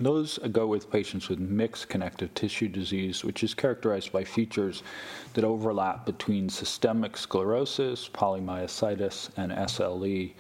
those 0.01 0.39
go 0.53 0.67
with 0.67 0.91
patients 0.91 1.29
with 1.29 1.39
mixed 1.39 1.89
connective 1.89 2.35
tissue 2.35 2.69
disease, 2.69 3.25
which 3.25 3.43
is 3.43 3.55
characterized 3.55 4.13
by 4.13 4.25
features 4.25 4.83
that 5.35 5.45
overlap 5.45 6.05
between 6.07 6.49
systemic 6.49 7.17
sclerosis, 7.17 8.09
polymyositis, 8.09 9.31
and 9.37 9.53
SLE. 9.53 10.33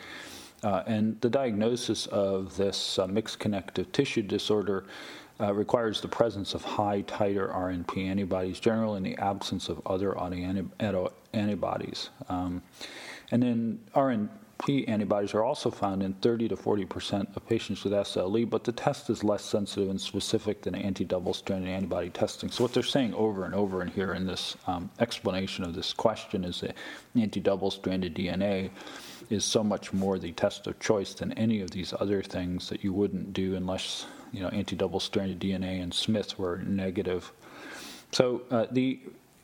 Uh, 0.62 0.83
and 0.87 1.21
the 1.21 1.31
diagnosis 1.31 2.07
of 2.07 2.57
this 2.57 2.99
uh, 2.99 3.07
mixed 3.07 3.38
connective 3.38 3.90
tissue 3.92 4.23
disorder 4.23 4.85
uh, 5.38 5.53
requires 5.53 6.01
the 6.01 6.09
presence 6.09 6.55
of 6.55 6.64
high 6.64 7.03
titer 7.03 7.55
RNP 7.55 8.09
antibodies, 8.09 8.59
generally 8.59 8.97
in 8.97 9.03
the 9.03 9.16
absence 9.19 9.69
of 9.69 9.81
other 9.87 10.16
antibodies. 11.35 12.11
Um, 12.29 12.62
and 13.31 13.42
then 13.42 13.81
RNP 13.95 14.29
P 14.64 14.87
antibodies 14.88 15.35
are 15.35 15.45
also 15.45 15.71
found 15.71 16.03
in 16.03 16.14
30 16.14 16.49
to 16.49 16.57
40 16.57 16.85
percent 16.87 17.29
of 17.37 17.47
patients 17.47 17.85
with 17.85 17.92
SLE, 17.92 18.49
but 18.49 18.64
the 18.64 18.73
test 18.73 19.11
is 19.11 19.23
less 19.23 19.45
sensitive 19.45 19.90
and 19.90 20.01
specific 20.01 20.62
than 20.62 20.75
anti-double 20.75 21.35
stranded 21.35 21.69
antibody 21.69 22.11
testing. 22.11 22.51
So 22.51 22.64
what 22.64 22.73
they're 22.73 22.83
saying 22.83 23.14
over 23.14 23.45
and 23.45 23.55
over 23.55 23.83
and 23.83 23.90
here 23.90 24.14
in 24.14 24.27
this 24.27 24.57
um, 24.66 24.90
explanation 24.99 25.64
of 25.64 25.75
this 25.75 25.92
question 25.92 26.45
is 26.45 26.61
that 26.61 26.75
anti-double 27.14 27.71
stranded 27.71 28.14
DNA 28.14 28.71
is 29.29 29.45
so 29.45 29.62
much 29.62 29.92
more 29.92 30.19
the 30.19 30.33
test 30.33 30.66
of 30.66 30.79
choice 30.81 31.14
than 31.14 31.33
any 31.33 31.61
of 31.61 31.71
these 31.71 31.92
other 32.01 32.23
things 32.23 32.69
that 32.69 32.83
you 32.83 32.92
wouldn't 32.92 33.33
do 33.33 33.57
unless 33.57 34.07
you 34.33 34.40
know 34.40 34.49
anti-double 34.49 35.01
stranded 35.01 35.38
DNA 35.38 35.83
and 35.83 35.92
Smith 35.92 36.38
were 36.38 36.59
negative. 36.59 37.31
So 38.12 38.42
uh, 38.51 38.66
the 38.71 39.01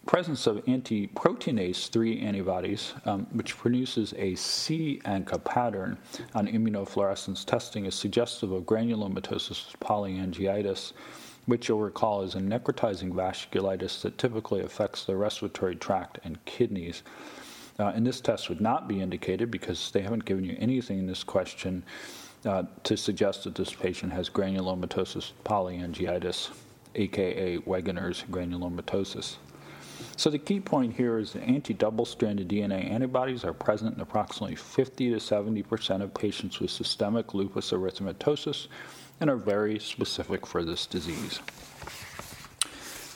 presence 0.06 0.46
of 0.46 0.62
anti-proteinase 0.66 1.88
3 1.88 2.20
antibodies, 2.20 2.94
um, 3.04 3.26
which 3.32 3.56
produces 3.56 4.12
a 4.16 4.34
C 4.34 5.00
ANCA 5.04 5.42
pattern 5.44 5.96
on 6.34 6.48
immunofluorescence 6.48 7.44
testing, 7.44 7.86
is 7.86 7.94
suggestive 7.94 8.50
of 8.50 8.64
granulomatosis 8.64 9.72
polyangiitis, 9.80 10.92
which 11.46 11.68
you'll 11.68 11.78
recall 11.78 12.22
is 12.22 12.34
a 12.34 12.40
necrotizing 12.40 13.12
vasculitis 13.12 14.02
that 14.02 14.18
typically 14.18 14.60
affects 14.60 15.04
the 15.04 15.16
respiratory 15.16 15.76
tract 15.76 16.18
and 16.24 16.44
kidneys. 16.44 17.02
Uh, 17.78 17.92
and 17.94 18.06
this 18.06 18.20
test 18.20 18.48
would 18.48 18.60
not 18.60 18.88
be 18.88 19.00
indicated 19.00 19.50
because 19.50 19.90
they 19.92 20.02
haven't 20.02 20.24
given 20.24 20.44
you 20.44 20.56
anything 20.58 20.98
in 20.98 21.06
this 21.06 21.24
question 21.24 21.82
uh, 22.44 22.64
to 22.82 22.96
suggest 22.96 23.44
that 23.44 23.54
this 23.54 23.72
patient 23.72 24.12
has 24.12 24.28
granulomatosis 24.28 25.32
polyangiitis, 25.44 26.50
aka 26.96 27.58
Wegener's 27.58 28.24
granulomatosis. 28.30 29.36
So 30.16 30.30
the 30.30 30.38
key 30.38 30.60
point 30.60 30.94
here 30.94 31.18
is 31.18 31.32
that 31.32 31.42
anti-double 31.42 32.04
stranded 32.04 32.48
DNA 32.48 32.90
antibodies 32.90 33.44
are 33.44 33.52
present 33.52 33.94
in 33.94 34.00
approximately 34.00 34.56
50 34.56 35.10
to 35.10 35.20
70 35.20 35.62
percent 35.62 36.02
of 36.02 36.14
patients 36.14 36.60
with 36.60 36.70
systemic 36.70 37.34
lupus 37.34 37.70
erythematosus 37.72 38.68
and 39.20 39.30
are 39.30 39.36
very 39.36 39.78
specific 39.78 40.46
for 40.46 40.64
this 40.64 40.86
disease. 40.86 41.40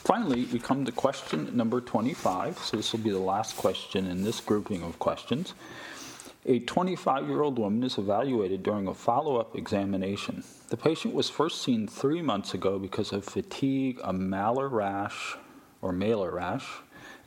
Finally, 0.07 0.45
we 0.45 0.59
come 0.59 0.85
to 0.85 0.91
question 0.91 1.55
number 1.55 1.81
25. 1.81 2.57
So 2.59 2.77
this 2.77 2.93
will 2.93 3.01
be 3.01 3.09
the 3.09 3.17
last 3.17 3.57
question 3.57 4.07
in 4.07 4.23
this 4.23 4.39
grouping 4.39 4.81
of 4.81 4.97
questions. 4.99 5.53
A 6.45 6.59
25 6.59 7.27
year 7.27 7.41
old 7.41 7.59
woman 7.59 7.83
is 7.83 7.97
evaluated 7.97 8.63
during 8.63 8.87
a 8.87 8.93
follow 8.93 9.35
up 9.35 9.57
examination. 9.57 10.45
The 10.69 10.77
patient 10.77 11.13
was 11.13 11.29
first 11.29 11.61
seen 11.61 11.87
three 11.87 12.21
months 12.21 12.53
ago 12.53 12.79
because 12.79 13.11
of 13.11 13.25
fatigue, 13.25 13.99
a 14.01 14.13
malar 14.13 14.71
rash, 14.71 15.35
or 15.81 15.91
malar 15.91 16.31
rash, 16.31 16.65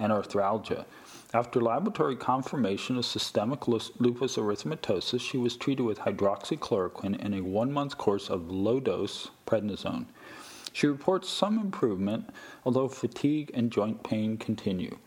and 0.01 0.11
arthralgia. 0.13 0.87
After 1.33 1.61
laboratory 1.61 2.17
confirmation 2.17 2.97
of 2.97 3.05
systemic 3.05 3.69
lupus 3.69 3.91
erythematosus, 4.01 5.21
she 5.21 5.39
was 5.39 5.57
treated 5.57 5.85
with 5.85 6.01
hydroxychloroquine 6.01 7.25
and 7.25 7.35
a 7.37 7.43
one 7.43 7.73
month 7.73 7.97
course 7.97 8.29
of 8.29 8.51
low 8.51 8.81
dose 8.81 9.31
prednisone. 9.47 10.07
She 10.73 10.87
reports 10.89 11.29
some 11.29 11.59
improvement, 11.59 12.31
although 12.65 12.89
fatigue 12.89 13.51
and 13.55 13.71
joint 13.71 14.03
pain 14.03 14.39
continue. 14.39 14.99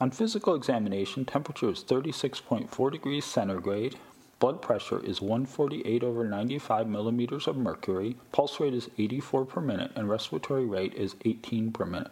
On 0.00 0.10
physical 0.10 0.54
examination, 0.54 1.24
temperature 1.24 1.70
is 1.70 1.84
36.4 1.84 2.92
degrees 2.92 3.24
centigrade, 3.24 3.96
blood 4.40 4.60
pressure 4.60 4.98
is 5.04 5.22
148 5.22 6.02
over 6.02 6.24
95 6.24 6.88
millimeters 6.88 7.46
of 7.46 7.56
mercury, 7.56 8.16
pulse 8.32 8.58
rate 8.58 8.74
is 8.74 8.90
84 8.98 9.44
per 9.44 9.60
minute, 9.60 9.92
and 9.94 10.10
respiratory 10.10 10.66
rate 10.66 10.94
is 10.94 11.14
18 11.24 11.70
per 11.70 11.86
minute. 11.86 12.10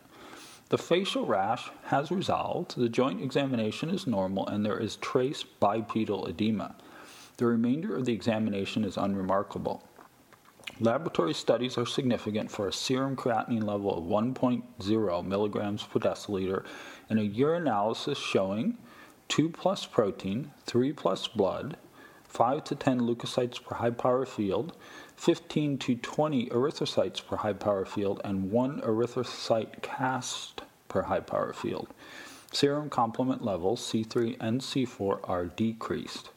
The 0.70 0.78
facial 0.78 1.26
rash 1.26 1.68
has 1.86 2.12
resolved, 2.12 2.76
the 2.76 2.88
joint 2.88 3.20
examination 3.20 3.90
is 3.90 4.06
normal, 4.06 4.46
and 4.46 4.64
there 4.64 4.78
is 4.78 4.94
trace 4.94 5.42
bipedal 5.42 6.28
edema. 6.28 6.76
The 7.38 7.46
remainder 7.46 7.96
of 7.96 8.04
the 8.04 8.12
examination 8.12 8.84
is 8.84 8.96
unremarkable. 8.96 9.82
Laboratory 10.78 11.34
studies 11.34 11.76
are 11.76 11.86
significant 11.86 12.52
for 12.52 12.68
a 12.68 12.72
serum 12.72 13.16
creatinine 13.16 13.64
level 13.64 13.98
of 13.98 14.04
1.0 14.04 15.26
milligrams 15.26 15.82
per 15.82 15.98
deciliter 15.98 16.64
and 17.08 17.18
a 17.18 17.28
urinalysis 17.28 18.16
showing 18.16 18.78
2 19.26 19.48
plus 19.48 19.86
protein, 19.86 20.52
3 20.66 20.92
plus 20.92 21.26
blood, 21.26 21.78
5 22.30 22.62
to 22.64 22.74
10 22.76 23.00
leukocytes 23.00 23.62
per 23.62 23.74
high 23.74 23.90
power 23.90 24.24
field, 24.24 24.72
15 25.16 25.78
to 25.78 25.96
20 25.96 26.46
erythrocytes 26.46 27.26
per 27.26 27.36
high 27.36 27.52
power 27.52 27.84
field, 27.84 28.20
and 28.24 28.52
1 28.52 28.80
erythrocyte 28.82 29.82
cast 29.82 30.62
per 30.88 31.02
high 31.02 31.20
power 31.20 31.52
field. 31.52 31.88
Serum 32.52 32.88
complement 32.88 33.44
levels, 33.44 33.80
C3 33.80 34.36
and 34.40 34.60
C4, 34.60 35.20
are 35.28 35.46
decreased. 35.46 36.30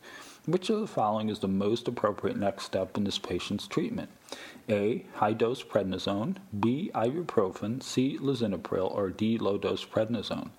Which 0.45 0.69
of 0.69 0.81
the 0.81 0.87
following 0.87 1.29
is 1.29 1.39
the 1.39 1.47
most 1.47 1.87
appropriate 1.87 2.37
next 2.37 2.65
step 2.65 2.97
in 2.97 3.03
this 3.03 3.19
patient's 3.19 3.67
treatment? 3.67 4.09
A. 4.67 5.05
High 5.13 5.33
dose 5.33 5.63
prednisone, 5.63 6.37
B. 6.59 6.91
Ibuprofen, 6.93 7.83
C. 7.83 8.17
Lisinopril, 8.19 8.93
or 8.93 9.09
D. 9.09 9.37
Low 9.37 9.57
dose 9.57 9.85
prednisone. 9.85 10.49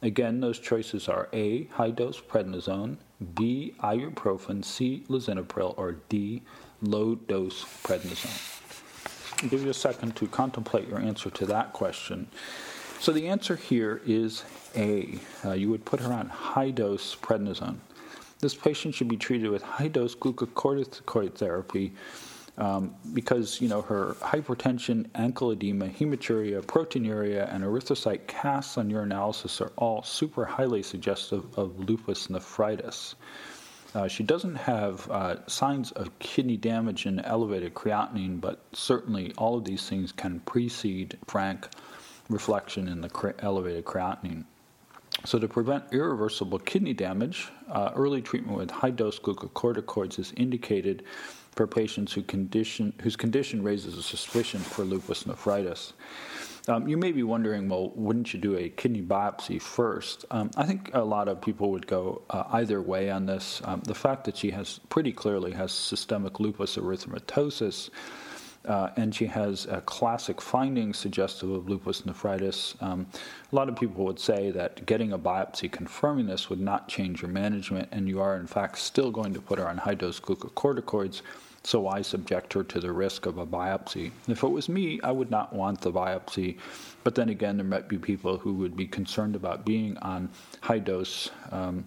Again, 0.00 0.40
those 0.40 0.58
choices 0.58 1.08
are 1.08 1.28
A. 1.32 1.64
High 1.64 1.90
dose 1.90 2.20
prednisone, 2.20 2.98
B. 3.34 3.74
Ibuprofen, 3.80 4.64
C. 4.64 5.04
Lisinopril, 5.08 5.74
or 5.76 5.96
D. 6.08 6.42
Low 6.82 7.14
dose 7.14 7.64
prednisone. 7.82 9.42
I'll 9.42 9.48
give 9.48 9.62
you 9.62 9.70
a 9.70 9.74
second 9.74 10.16
to 10.16 10.26
contemplate 10.26 10.88
your 10.88 10.98
answer 10.98 11.30
to 11.30 11.46
that 11.46 11.72
question. 11.72 12.28
So 13.00 13.12
the 13.12 13.28
answer 13.28 13.56
here 13.56 14.00
is 14.06 14.44
A. 14.74 15.18
Uh, 15.44 15.52
you 15.52 15.70
would 15.70 15.84
put 15.84 16.00
her 16.00 16.12
on 16.12 16.28
high 16.28 16.70
dose 16.70 17.14
prednisone. 17.14 17.76
This 18.40 18.54
patient 18.54 18.94
should 18.94 19.08
be 19.08 19.16
treated 19.16 19.50
with 19.50 19.62
high 19.62 19.88
dose 19.88 20.14
glucocorticoid 20.14 21.34
therapy 21.34 21.92
um, 22.58 22.94
because 23.12 23.60
you 23.60 23.68
know 23.68 23.82
her 23.82 24.16
hypertension, 24.20 25.06
ankle 25.14 25.50
edema, 25.50 25.88
hematuria, 25.88 26.62
proteinuria, 26.62 27.52
and 27.54 27.62
erythrocyte 27.64 28.26
casts 28.26 28.78
on 28.78 28.90
urinalysis 28.90 29.60
are 29.60 29.72
all 29.76 30.02
super 30.02 30.44
highly 30.44 30.82
suggestive 30.82 31.58
of 31.58 31.78
lupus 31.88 32.30
nephritis. 32.30 33.14
Uh, 33.94 34.08
she 34.08 34.22
doesn't 34.22 34.56
have 34.56 35.10
uh, 35.10 35.46
signs 35.46 35.90
of 35.92 36.18
kidney 36.18 36.56
damage 36.56 37.06
and 37.06 37.20
elevated 37.24 37.72
creatinine, 37.74 38.40
but 38.40 38.62
certainly 38.72 39.32
all 39.38 39.56
of 39.56 39.64
these 39.64 39.88
things 39.88 40.12
can 40.12 40.40
precede 40.40 41.16
frank 41.26 41.68
reflection 42.28 42.88
in 42.88 43.00
the 43.00 43.08
cre- 43.08 43.30
elevated 43.38 43.84
creatinine. 43.84 44.44
So, 45.24 45.38
to 45.38 45.48
prevent 45.48 45.84
irreversible 45.92 46.58
kidney 46.58 46.92
damage, 46.92 47.48
uh, 47.70 47.92
early 47.94 48.20
treatment 48.20 48.58
with 48.58 48.70
high 48.70 48.90
dose 48.90 49.18
glucocorticoids 49.18 50.18
is 50.18 50.32
indicated 50.36 51.02
for 51.56 51.66
patients 51.66 52.12
who 52.12 52.22
condition, 52.22 52.92
whose 53.02 53.16
condition 53.16 53.62
raises 53.62 53.96
a 53.96 54.02
suspicion 54.02 54.60
for 54.60 54.84
lupus 54.84 55.26
nephritis. 55.26 55.94
Um, 56.68 56.86
you 56.86 56.96
may 56.96 57.12
be 57.12 57.22
wondering, 57.22 57.68
well, 57.68 57.92
wouldn't 57.94 58.34
you 58.34 58.40
do 58.40 58.56
a 58.56 58.68
kidney 58.68 59.00
biopsy 59.00 59.62
first? 59.62 60.24
Um, 60.30 60.50
I 60.56 60.64
think 60.64 60.90
a 60.92 61.02
lot 61.02 61.28
of 61.28 61.40
people 61.40 61.70
would 61.70 61.86
go 61.86 62.22
uh, 62.28 62.44
either 62.52 62.82
way 62.82 63.08
on 63.08 63.24
this. 63.24 63.62
Um, 63.64 63.80
the 63.84 63.94
fact 63.94 64.24
that 64.24 64.36
she 64.36 64.50
has 64.50 64.80
pretty 64.90 65.12
clearly 65.12 65.52
has 65.52 65.72
systemic 65.72 66.40
lupus 66.40 66.76
erythematosus. 66.76 67.90
Uh, 68.66 68.90
and 68.96 69.14
she 69.14 69.26
has 69.26 69.66
a 69.66 69.80
classic 69.82 70.40
findings 70.40 70.98
suggestive 70.98 71.48
of 71.48 71.68
lupus 71.68 72.04
nephritis. 72.04 72.74
Um, 72.80 73.06
a 73.52 73.54
lot 73.54 73.68
of 73.68 73.76
people 73.76 74.04
would 74.06 74.18
say 74.18 74.50
that 74.50 74.84
getting 74.86 75.12
a 75.12 75.18
biopsy 75.18 75.70
confirming 75.70 76.26
this 76.26 76.50
would 76.50 76.58
not 76.58 76.88
change 76.88 77.22
your 77.22 77.30
management, 77.30 77.88
and 77.92 78.08
you 78.08 78.20
are, 78.20 78.34
in 78.34 78.48
fact, 78.48 78.78
still 78.78 79.12
going 79.12 79.32
to 79.34 79.40
put 79.40 79.60
her 79.60 79.68
on 79.68 79.78
high 79.78 79.94
dose 79.94 80.18
glucocorticoids 80.18 81.22
so 81.66 81.88
I 81.88 82.00
subject 82.00 82.52
her 82.52 82.62
to 82.62 82.78
the 82.78 82.92
risk 82.92 83.26
of 83.26 83.38
a 83.38 83.46
biopsy. 83.46 84.12
If 84.28 84.44
it 84.44 84.48
was 84.48 84.68
me, 84.68 85.00
I 85.02 85.10
would 85.10 85.32
not 85.32 85.52
want 85.52 85.80
the 85.80 85.90
biopsy, 85.90 86.58
but 87.02 87.16
then 87.16 87.28
again, 87.28 87.56
there 87.56 87.66
might 87.66 87.88
be 87.88 87.98
people 87.98 88.38
who 88.38 88.54
would 88.54 88.76
be 88.76 88.86
concerned 88.86 89.34
about 89.34 89.66
being 89.66 89.98
on 89.98 90.30
high 90.60 90.78
dose, 90.78 91.28
um, 91.50 91.84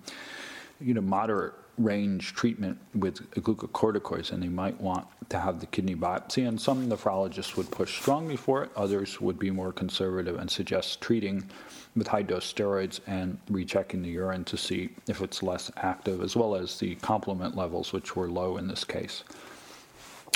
you 0.82 0.94
know, 0.94 1.00
moderate 1.00 1.54
range 1.78 2.34
treatment 2.34 2.78
with 2.94 3.32
glucocorticoids, 3.32 4.34
and 4.34 4.44
they 4.44 4.50
might 4.50 4.80
want 4.82 5.08
to 5.30 5.39
have 5.39 5.62
the 5.62 5.65
kidney 5.65 5.96
biopsy. 5.96 6.46
And 6.46 6.60
some 6.60 6.89
nephrologists 6.89 7.56
would 7.56 7.72
push 7.72 8.02
strongly 8.02 8.36
for 8.36 8.63
it, 8.63 8.72
others 8.76 9.22
would 9.22 9.39
be 9.39 9.50
more 9.50 9.72
conservative 9.72 10.38
and 10.38 10.52
suggest 10.52 11.00
treating 11.00 11.50
with 11.96 12.08
high 12.08 12.24
dose 12.24 12.52
steroids 12.52 13.00
and 13.08 13.39
rechecking 13.50 14.02
the 14.02 14.10
urine 14.10 14.44
to 14.44 14.58
see 14.58 14.89
if 15.08 15.22
it's 15.22 15.42
less 15.42 15.72
active, 15.78 16.22
as 16.22 16.36
well 16.36 16.54
as 16.54 16.80
the 16.80 16.96
complement 16.96 17.56
levels, 17.56 17.94
which 17.94 18.18
were 18.18 18.30
low 18.30 18.58
in 18.58 18.68
this 18.68 18.84
case. 18.84 19.24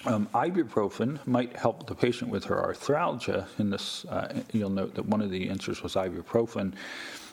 Um, 0.05 0.27
ibuprofen 0.33 1.25
might 1.25 1.55
help 1.55 1.87
the 1.87 1.95
patient 1.95 2.29
with 2.29 2.43
her 2.45 2.57
arthralgia. 2.57 3.47
In 3.57 3.69
this, 3.69 4.03
uh, 4.05 4.41
you'll 4.51 4.69
note 4.69 4.95
that 4.95 5.05
one 5.05 5.21
of 5.21 5.31
the 5.31 5.49
answers 5.49 5.81
was 5.81 5.95
ibuprofen. 5.95 6.73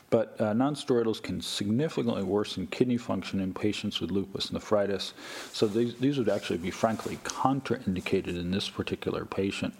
But 0.09 0.35
uh, 0.39 0.53
nonsteroidals 0.53 1.21
can 1.21 1.41
significantly 1.41 2.23
worsen 2.23 2.67
kidney 2.67 2.97
function 2.97 3.39
in 3.39 3.53
patients 3.53 4.01
with 4.01 4.11
lupus 4.11 4.51
nephritis. 4.51 5.13
So 5.53 5.67
these, 5.67 5.95
these 5.95 6.17
would 6.17 6.29
actually 6.29 6.57
be, 6.59 6.71
frankly, 6.71 7.17
contraindicated 7.23 8.39
in 8.39 8.51
this 8.51 8.69
particular 8.69 9.25
patient. 9.25 9.73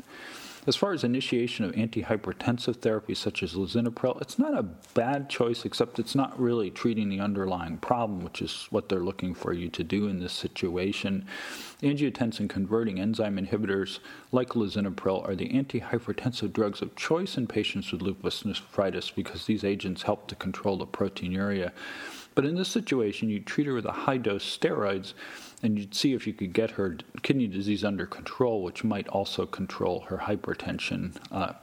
As 0.68 0.76
far 0.76 0.94
as 0.94 1.04
initiation 1.04 1.66
of 1.66 1.72
antihypertensive 1.72 2.76
therapy 2.76 3.16
such 3.16 3.42
as 3.42 3.56
lisinopril, 3.56 4.22
it's 4.22 4.38
not 4.38 4.56
a 4.56 4.62
bad 4.94 5.28
choice, 5.28 5.66
except 5.66 5.98
it's 5.98 6.14
not 6.14 6.40
really 6.40 6.70
treating 6.70 7.10
the 7.10 7.20
underlying 7.20 7.78
problem, 7.78 8.24
which 8.24 8.44
is 8.44 8.68
what 8.70 8.88
they're 8.88 9.00
looking 9.00 9.34
for 9.34 9.54
you 9.54 9.70
to 9.70 9.84
do 9.84 10.08
in 10.08 10.20
this 10.20 10.34
situation. 10.34 11.26
Angiotensin 11.82 12.48
converting 12.48 13.00
enzyme 13.00 13.38
inhibitors 13.38 14.00
like 14.32 14.50
lisinopril 14.50 15.28
are 15.28 15.36
the 15.36 15.50
antihypertensive 15.50 16.54
drugs 16.54 16.84
of 16.84 16.96
choice 16.96 17.38
in 17.38 17.48
patients 17.48 17.92
with 17.92 18.04
lupus 18.04 18.46
nephritis 18.46 19.10
because 19.10 19.48
these 19.48 19.64
agents 19.64 20.04
help 20.04 20.28
to 20.28 20.36
control 20.36 20.78
the 20.78 20.86
proteinuria. 20.86 21.72
But 22.36 22.46
in 22.46 22.56
this 22.56 22.70
situation, 22.70 23.30
you 23.30 23.40
treat 23.40 23.68
her 23.68 23.74
with 23.74 23.86
a 23.86 23.92
high 23.92 24.18
dose 24.18 24.46
steroids 24.46 25.14
and 25.64 25.78
you'd 25.78 25.96
see 25.96 26.14
if 26.14 26.26
you 26.26 26.34
could 26.34 26.54
get 26.54 26.72
her 26.72 26.98
kidney 27.22 27.48
disease 27.48 27.84
under 27.84 28.06
control, 28.06 28.64
which 28.64 28.84
might 28.84 29.08
also 29.10 29.46
control 29.46 30.02
her 30.02 30.18
hypertension 30.20 31.16
uh, 31.32 31.54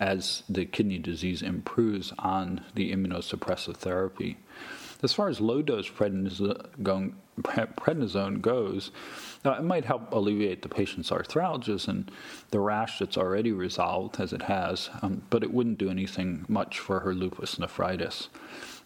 as 0.00 0.42
the 0.48 0.64
kidney 0.64 0.98
disease 0.98 1.42
improves 1.42 2.12
on 2.18 2.64
the 2.74 2.92
immunosuppressive 2.92 3.76
therapy. 3.76 4.36
As 5.00 5.12
far 5.12 5.28
as 5.28 5.40
low 5.40 5.62
dose 5.62 5.88
prednisone, 5.88 6.72
goes, 8.42 8.90
uh, 9.44 9.50
it 9.52 9.62
might 9.62 9.84
help 9.84 10.12
alleviate 10.12 10.62
the 10.62 10.68
patient's 10.68 11.10
arthralgias 11.10 11.86
and 11.86 12.10
the 12.50 12.58
rash 12.58 12.98
that's 12.98 13.16
already 13.16 13.52
resolved, 13.52 14.18
as 14.20 14.32
it 14.32 14.42
has, 14.42 14.90
um, 15.02 15.22
but 15.30 15.44
it 15.44 15.54
wouldn't 15.54 15.78
do 15.78 15.88
anything 15.88 16.44
much 16.48 16.80
for 16.80 16.98
her 17.00 17.14
lupus 17.14 17.60
nephritis. 17.60 18.28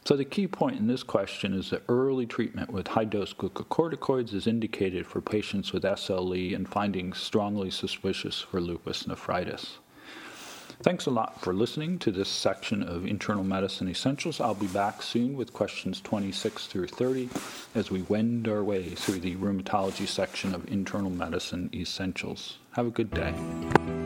So 0.04 0.16
the 0.16 0.24
key 0.24 0.48
point 0.48 0.78
in 0.78 0.88
this 0.88 1.04
question 1.04 1.54
is 1.54 1.70
that 1.70 1.84
early 1.88 2.26
treatment 2.26 2.72
with 2.72 2.88
high-dose 2.88 3.34
glucocorticoids 3.34 4.34
is 4.34 4.48
indicated 4.48 5.06
for 5.06 5.20
patients 5.20 5.72
with 5.72 5.84
SLE 5.84 6.54
and 6.56 6.68
findings 6.68 7.18
strongly 7.18 7.70
suspicious 7.70 8.40
for 8.40 8.60
lupus 8.60 9.06
nephritis. 9.06 9.78
Thanks 10.82 11.06
a 11.06 11.10
lot 11.10 11.40
for 11.40 11.54
listening 11.54 12.00
to 12.00 12.10
this 12.10 12.28
section 12.28 12.82
of 12.82 13.06
Internal 13.06 13.44
Medicine 13.44 13.88
Essentials. 13.88 14.40
I'll 14.40 14.54
be 14.54 14.66
back 14.66 15.00
soon 15.00 15.36
with 15.36 15.52
questions 15.52 16.00
26 16.00 16.66
through 16.66 16.88
30 16.88 17.28
as 17.76 17.92
we 17.92 18.02
wend 18.02 18.48
our 18.48 18.64
way 18.64 18.88
through 18.88 19.20
the 19.20 19.36
rheumatology 19.36 20.08
section 20.08 20.52
of 20.52 20.68
Internal 20.68 21.10
Medicine 21.10 21.70
Essentials. 21.72 22.58
Have 22.72 22.88
a 22.88 22.90
good 22.90 23.12
day. 23.12 24.01